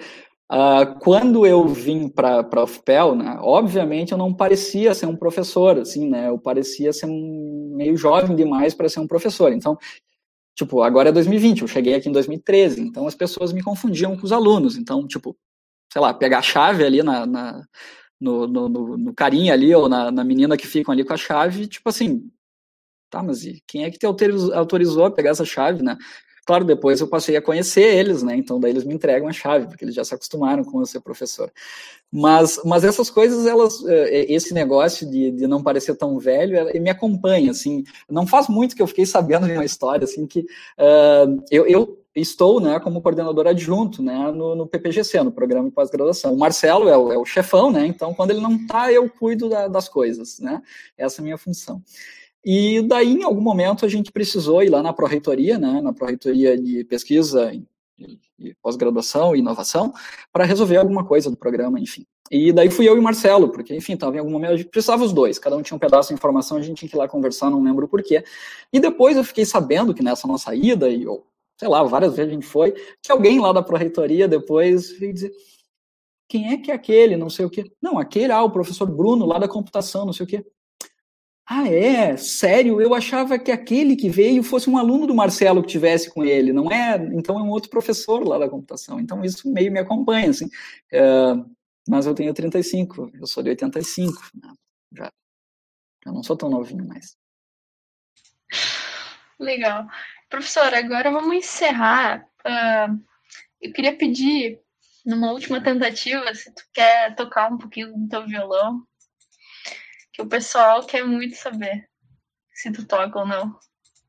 [0.49, 5.77] uh, quando eu vim para a UFPEL, né, obviamente eu não parecia ser um professor,
[5.77, 6.29] assim, né?
[6.29, 9.51] Eu parecia ser um, meio jovem demais para ser um professor.
[9.51, 9.77] Então,
[10.55, 14.25] Tipo, agora é 2020, eu cheguei aqui em 2013, então as pessoas me confundiam com
[14.25, 14.75] os alunos.
[14.75, 15.37] Então, tipo,
[15.91, 17.63] sei lá, pegar a chave ali na, na
[18.19, 21.17] no, no, no, no, carinha ali, ou na, na menina que ficam ali com a
[21.17, 22.29] chave, tipo assim,
[23.09, 25.97] tá, mas e quem é que te autorizou, a pegar essa chave, né?
[26.45, 28.33] Claro, depois eu passei a conhecer eles, né?
[28.33, 31.01] Então daí eles me entregam a chave, porque eles já se acostumaram com eu ser
[31.01, 31.51] professor.
[32.09, 36.89] Mas, mas essas coisas, elas, é, esse negócio de, de não parecer tão velho, me
[36.89, 37.83] acompanha, assim.
[38.09, 41.99] Não faz muito que eu fiquei sabendo de uma história, assim, que uh, eu, eu
[42.21, 46.33] estou, né, como coordenador adjunto, né, no, no PPGC, no programa de pós-graduação.
[46.33, 47.85] O Marcelo é o, é o, chefão, né?
[47.85, 50.61] Então, quando ele não está, eu cuido da, das coisas, né?
[50.97, 51.81] Essa é a minha função.
[52.43, 56.57] E daí, em algum momento, a gente precisou ir lá na Pró-Reitoria, né, na Pró-Reitoria
[56.57, 59.93] de Pesquisa e pós-graduação e inovação,
[60.31, 62.05] para resolver alguma coisa do programa, enfim.
[62.29, 64.69] E daí fui eu e o Marcelo, porque, enfim, estava em algum momento, a gente
[64.69, 66.99] precisava os dois, cada um tinha um pedaço de informação, a gente tinha que ir
[66.99, 68.23] lá conversar, não lembro porquê.
[68.71, 71.05] E depois eu fiquei sabendo que nessa nossa ida, e
[71.59, 75.31] sei lá, várias vezes a gente foi, que alguém lá da Pró-Reitoria depois veio dizer,
[76.29, 77.71] quem é que é aquele, não sei o quê.
[77.81, 80.45] Não, aquele, ah, o professor Bruno, lá da computação, não sei o quê.
[81.49, 82.17] Ah, é?
[82.17, 82.81] Sério?
[82.81, 86.51] Eu achava que aquele que veio fosse um aluno do Marcelo que tivesse com ele,
[86.51, 86.97] não é?
[87.13, 88.99] Então é um outro professor lá da computação.
[88.99, 90.47] Então isso meio me acompanha, assim.
[90.47, 91.49] Uh,
[91.87, 94.53] mas eu tenho 35, eu sou de 85, né?
[94.91, 95.11] já.
[96.05, 97.17] Eu não sou tão novinho mais.
[99.39, 99.87] Legal.
[100.29, 102.27] Professor, agora vamos encerrar.
[102.45, 103.03] Uh,
[103.61, 104.59] eu queria pedir,
[105.05, 108.85] numa última tentativa, se tu quer tocar um pouquinho do teu violão,
[110.11, 111.87] que o pessoal quer muito saber
[112.53, 113.57] se tu toca ou não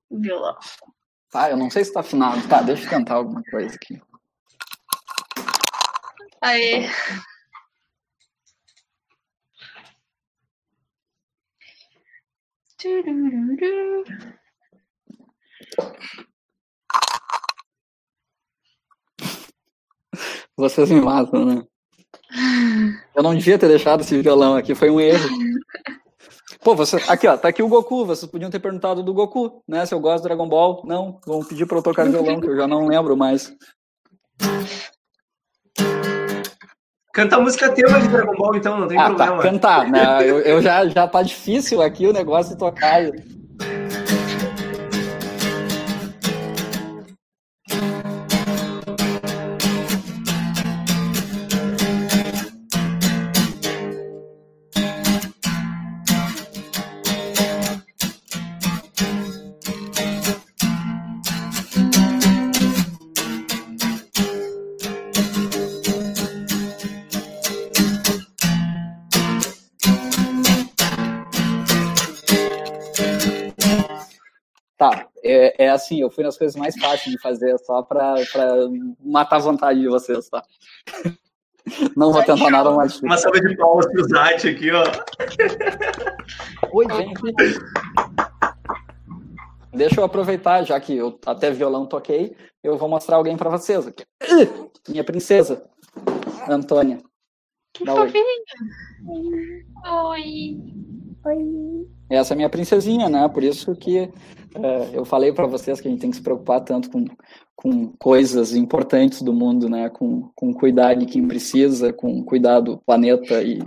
[0.09, 0.59] o violão.
[1.31, 2.49] Tá, eu não sei se tá afinado.
[2.49, 4.01] Tá, deixa eu tentar alguma coisa aqui.
[6.41, 6.89] Aí.
[20.57, 21.62] Vocês me matam, né?
[23.14, 25.29] Eu não devia ter deixado esse violão aqui, foi um erro.
[26.62, 29.87] Pô, você, aqui ó, tá aqui o Goku, vocês podiam ter perguntado do Goku, né?
[29.87, 30.83] Se eu gosto do Dragon Ball.
[30.85, 33.55] Não, vão pedir pra eu tocar violão, que eu já não lembro mais.
[37.12, 39.37] Canta a música tema de Dragon Ball, então, não tem ah, tá, problema.
[39.37, 40.29] Tá, cantar, né?
[40.29, 43.03] Eu, eu, já, já tá difícil aqui o negócio de tocar.
[75.22, 78.14] É assim, eu fui nas coisas mais fáceis de fazer, só para
[79.01, 80.43] matar a vontade de vocês, tá?
[81.97, 83.01] Não vou tentar nada mais.
[83.03, 84.85] Uma salva de palmas pro Zati aqui, ó.
[86.72, 87.20] Oi, gente.
[89.72, 93.87] Deixa eu aproveitar, já que eu até violão toquei, eu vou mostrar alguém para vocês
[93.87, 94.05] aqui.
[94.89, 95.62] Minha princesa,
[96.49, 97.01] Antônia.
[97.74, 98.24] Que fofinha.
[99.07, 99.66] Oi.
[99.87, 100.57] Oi.
[102.11, 103.29] Essa é minha princesinha, né?
[103.29, 106.62] Por isso que é, eu falei para vocês que a gente tem que se preocupar
[106.62, 107.05] tanto com,
[107.55, 109.89] com coisas importantes do mundo, né?
[109.91, 113.61] Com, com cuidar de quem precisa, com cuidar do planeta e,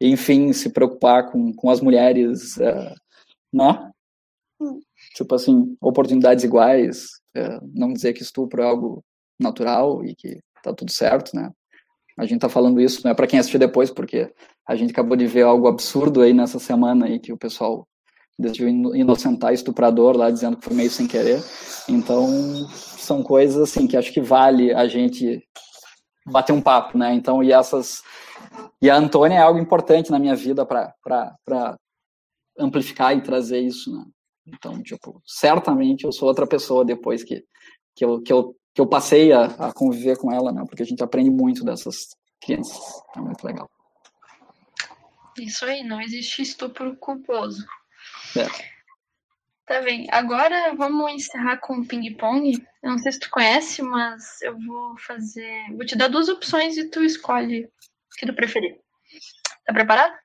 [0.00, 2.94] enfim, se preocupar com, com as mulheres, é,
[3.52, 3.90] né?
[5.14, 9.02] Tipo assim, oportunidades iguais, é, não dizer que estupro é algo
[9.40, 11.50] natural e que tá tudo certo, né?
[12.18, 14.32] A gente tá falando isso, não é para quem assistir depois, porque
[14.68, 17.88] a gente acabou de ver algo absurdo aí nessa semana aí que o pessoal
[18.38, 21.42] decidiu inocentar estuprador lá, dizendo que foi meio sem querer.
[21.88, 22.28] Então,
[22.68, 25.42] são coisas assim que acho que vale a gente
[26.26, 27.14] bater um papo, né?
[27.14, 28.02] Então, e essas.
[28.80, 31.76] E a Antônia é algo importante na minha vida para
[32.58, 34.04] amplificar e trazer isso, né?
[34.46, 37.42] Então, tipo, certamente eu sou outra pessoa depois que,
[37.96, 40.62] que, eu, que eu que eu passei a, a, conviver com ela, né?
[40.68, 42.10] Porque a gente aprende muito dessas
[42.40, 42.78] crianças.
[43.16, 43.68] É muito legal.
[45.38, 47.66] Isso aí, não existe estupro culposo.
[48.36, 48.46] É.
[49.66, 50.06] Tá bem.
[50.10, 52.52] Agora vamos encerrar com o ping-pong.
[52.82, 55.68] Eu não sei se tu conhece, mas eu vou fazer.
[55.76, 57.70] Vou te dar duas opções e tu escolhe o
[58.18, 58.80] que tu preferir.
[59.66, 60.16] Tá preparado?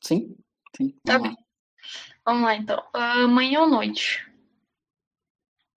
[0.00, 0.36] Sim,
[0.76, 0.96] sim.
[1.04, 1.36] Tá bem.
[2.24, 2.78] Vamos lá, então.
[2.94, 4.24] Uh, manhã ou noite?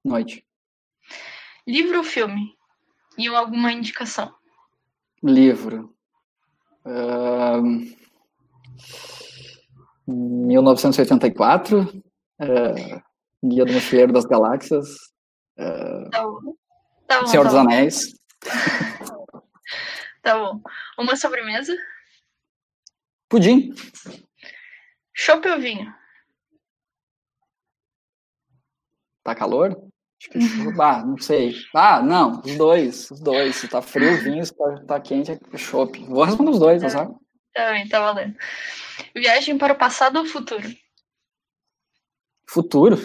[0.04, 0.46] Noite.
[1.66, 2.56] Livro ou filme?
[3.18, 4.36] E alguma indicação?
[5.24, 5.96] Livro.
[6.86, 7.96] Uh,
[10.08, 11.82] 1984.
[12.42, 13.02] Uh,
[13.44, 14.90] Guia do Mochileiro das Galáxias.
[15.58, 16.56] Uh, tá bom.
[17.08, 17.60] Tá bom, Senhor tá dos.
[17.60, 18.02] Anéis.
[20.22, 20.60] Tá bom.
[20.98, 21.72] Uma sobremesa?
[23.30, 23.76] Pudim.
[25.14, 25.94] Chopp ou vinho?
[29.24, 29.76] Tá calor?
[30.20, 30.40] Que
[30.82, 31.54] ah, não sei.
[31.76, 33.56] Ah, não, os dois, os dois.
[33.56, 36.04] Se tá frio, vinho, se tá, tá quente, é chopp.
[36.06, 37.16] Vou responder os dois, tá sabe?
[37.56, 38.38] Bem, tá valendo.
[39.16, 40.68] Viagem para o passado ou futuro?
[42.48, 42.96] Futuro,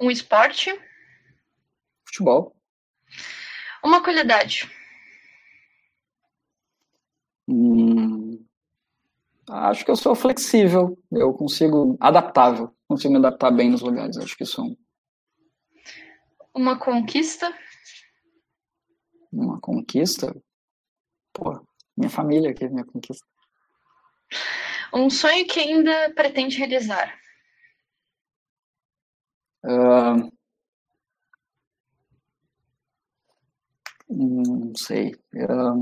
[0.00, 0.70] Um esporte?
[2.06, 2.56] futebol.
[3.84, 4.70] Uma qualidade?
[7.48, 8.44] Hum,
[9.48, 14.16] acho que eu sou flexível, eu consigo, adaptável, consigo me adaptar bem nos lugares.
[14.16, 14.76] Acho que sou
[16.54, 17.52] Uma conquista?
[19.32, 20.34] uma conquista.
[21.32, 23.26] Pô, minha família aqui, minha conquista.
[24.94, 27.14] Um sonho que ainda pretende realizar?
[29.64, 30.30] Hum,
[34.08, 35.14] não sei.
[35.48, 35.74] Ah,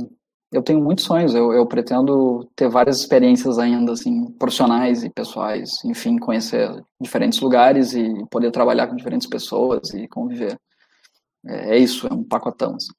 [0.52, 1.34] eu tenho muitos sonhos.
[1.34, 5.84] Eu, eu pretendo ter várias experiências ainda, assim, profissionais e pessoais.
[5.84, 6.68] Enfim, conhecer
[7.00, 10.58] diferentes lugares e poder trabalhar com diferentes pessoas e conviver.
[11.46, 12.74] É, é isso, é um pacotão.
[12.76, 12.92] Assim.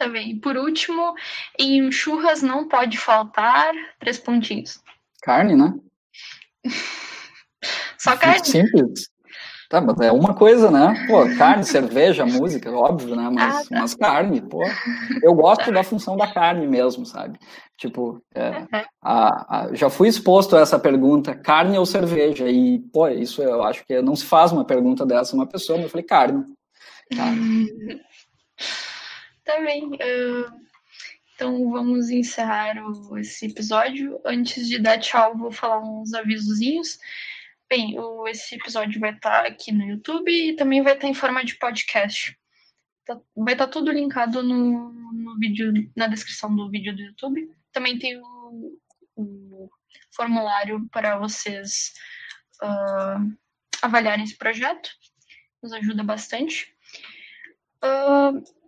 [0.00, 1.14] E por último,
[1.58, 4.78] em churras não pode faltar três pontinhos.
[5.22, 5.74] Carne, né?
[7.98, 8.44] Só carne?
[8.44, 9.08] Simples.
[9.68, 10.94] Tá, mas é uma coisa, né?
[11.08, 13.28] Pô, carne, cerveja, música, óbvio, né?
[13.32, 13.80] Mas, Ah, tá.
[13.80, 14.68] mas carne, pô.
[15.22, 17.36] Eu gosto da função da carne mesmo, sabe?
[17.76, 18.66] Tipo, é, Uhum.
[19.02, 22.48] a, a- já fui exposto a essa pergunta, carne ou cerveja?
[22.48, 25.86] E, pô, isso eu acho que não se faz uma pergunta dessa uma pessoa, mas
[25.86, 26.44] eu falei, carne.
[27.16, 27.66] Carne.
[29.46, 29.90] Tá bem.
[30.02, 30.52] ah,
[31.34, 34.20] então vamos encerrar o- esse episódio.
[34.24, 36.98] Antes de dar tchau, vou falar uns avisozinhos.
[37.68, 41.44] Bem, o- esse episódio vai estar aqui no YouTube e também vai estar em forma
[41.44, 42.36] de podcast.
[43.04, 47.48] Tá- vai estar tudo linkado no, no vídeo, na descrição do vídeo do YouTube.
[47.72, 48.78] Também tem o,
[49.16, 49.70] o
[50.12, 51.92] formulário para vocês
[52.62, 53.18] ah,
[53.82, 54.90] avaliarem esse projeto.
[55.62, 56.75] Nos ajuda bastante.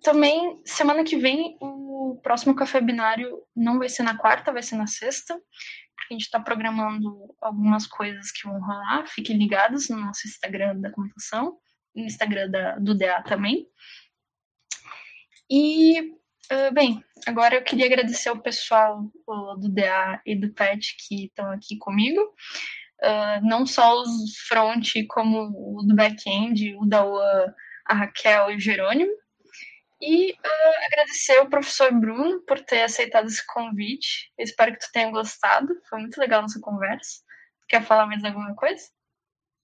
[0.02, 4.76] Também, semana que vem, o próximo café binário não vai ser na quarta, vai ser
[4.76, 5.34] na sexta,
[5.96, 9.06] porque a gente está programando algumas coisas que vão rolar.
[9.08, 11.58] Fiquem ligados no nosso Instagram da computação,
[11.94, 13.66] no Instagram da, do DA também.
[15.50, 16.12] E,
[16.50, 19.10] ah, bem, agora eu queria agradecer ao pessoal
[19.58, 22.20] do DA e do PET que estão aqui comigo.
[23.02, 27.54] Ah, não só os front, como o do back-end, o da UA,
[27.89, 29.12] a Raquel e o Jerônimo.
[30.01, 34.32] E ah, agradecer ao professor Bruno por ter aceitado esse convite.
[34.39, 35.74] Eu espero que tu tenha gostado.
[35.89, 37.20] Foi muito legal nossa conversa.
[37.68, 38.84] Quer falar mais alguma coisa?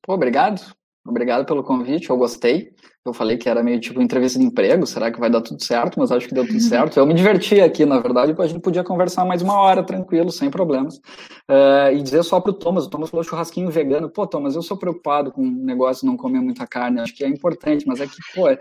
[0.09, 0.77] Obrigado.
[1.07, 2.73] Obrigado pelo convite, eu gostei.
[3.05, 6.01] Eu falei que era meio tipo entrevista de emprego, será que vai dar tudo certo?
[6.01, 6.99] Mas acho que deu tudo certo.
[6.99, 10.51] Eu me diverti aqui, na verdade, a gente podia conversar mais uma hora, tranquilo, sem
[10.51, 10.99] problemas.
[11.47, 14.09] Eh, e dizer só pro Thomas, o Thomas falou churrasquinho vegano.
[14.09, 17.23] Pô, Thomas, eu sou preocupado com o negócio de não comer muita carne, acho que
[17.23, 18.59] é importante, mas é que, pô, é-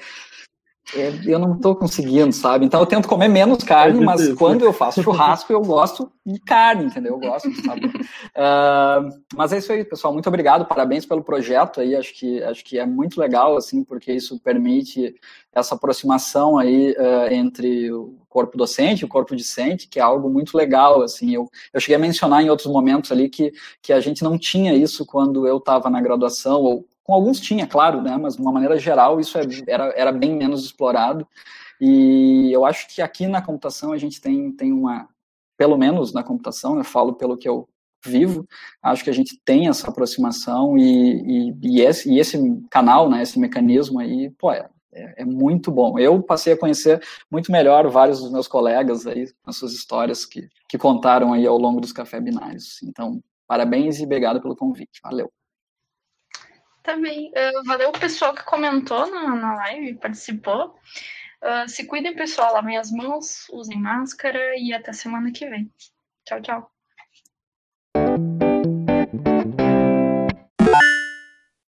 [1.26, 2.66] eu não tô conseguindo, sabe?
[2.66, 6.40] Então eu tento comer menos carne, É mas quando eu faço churrasco, eu gosto de
[6.40, 7.14] carne, entendeu?
[7.14, 7.92] Eu gosto de sabor.
[8.36, 10.12] Ah, mas é isso aí, pessoal.
[10.12, 11.96] Muito obrigado, parabéns pelo projeto aí.
[11.96, 15.14] Acho que acho que é muito legal assim, porque isso permite
[15.54, 20.30] essa aproximação aí ah, entre o corpo docente e o corpo discente, que é algo
[20.30, 21.36] muito legal assim.
[21.36, 23.52] Eu, eu cheguei a mencionar em outros momentos ali que
[23.82, 27.68] que a gente não tinha isso quando eu estava na graduação ou com alguns tinha,
[27.68, 28.18] claro, né?
[28.18, 31.28] Mas de uma maneira geral isso é- era, era bem menos explorado.
[31.82, 35.08] E eu acho que aqui na computação a gente tem, tem uma,
[35.58, 37.68] pelo menos na computação, eu falo pelo que eu
[38.06, 38.46] vivo,
[38.82, 42.38] acho que a gente tem essa aproximação e, e, e esse, e esse
[42.70, 45.98] canal, né, esse mecanismo aí, pô, é, é muito bom.
[45.98, 47.02] Eu passei a conhecer
[47.32, 51.58] muito melhor vários dos meus colegas aí, as suas histórias que, que contaram aí ao
[51.58, 52.82] longo dos café binários.
[52.84, 55.00] Então, parabéns e obrigado pelo convite.
[55.04, 55.32] Valeu.
[56.86, 57.32] Bem.
[57.32, 60.78] Uh, valeu o pessoal que comentou na, na live, participou.
[61.42, 62.54] Uh, se cuidem, pessoal.
[62.54, 65.72] Lavem as mãos, usem máscara e até semana que vem.
[66.26, 66.73] Tchau, tchau.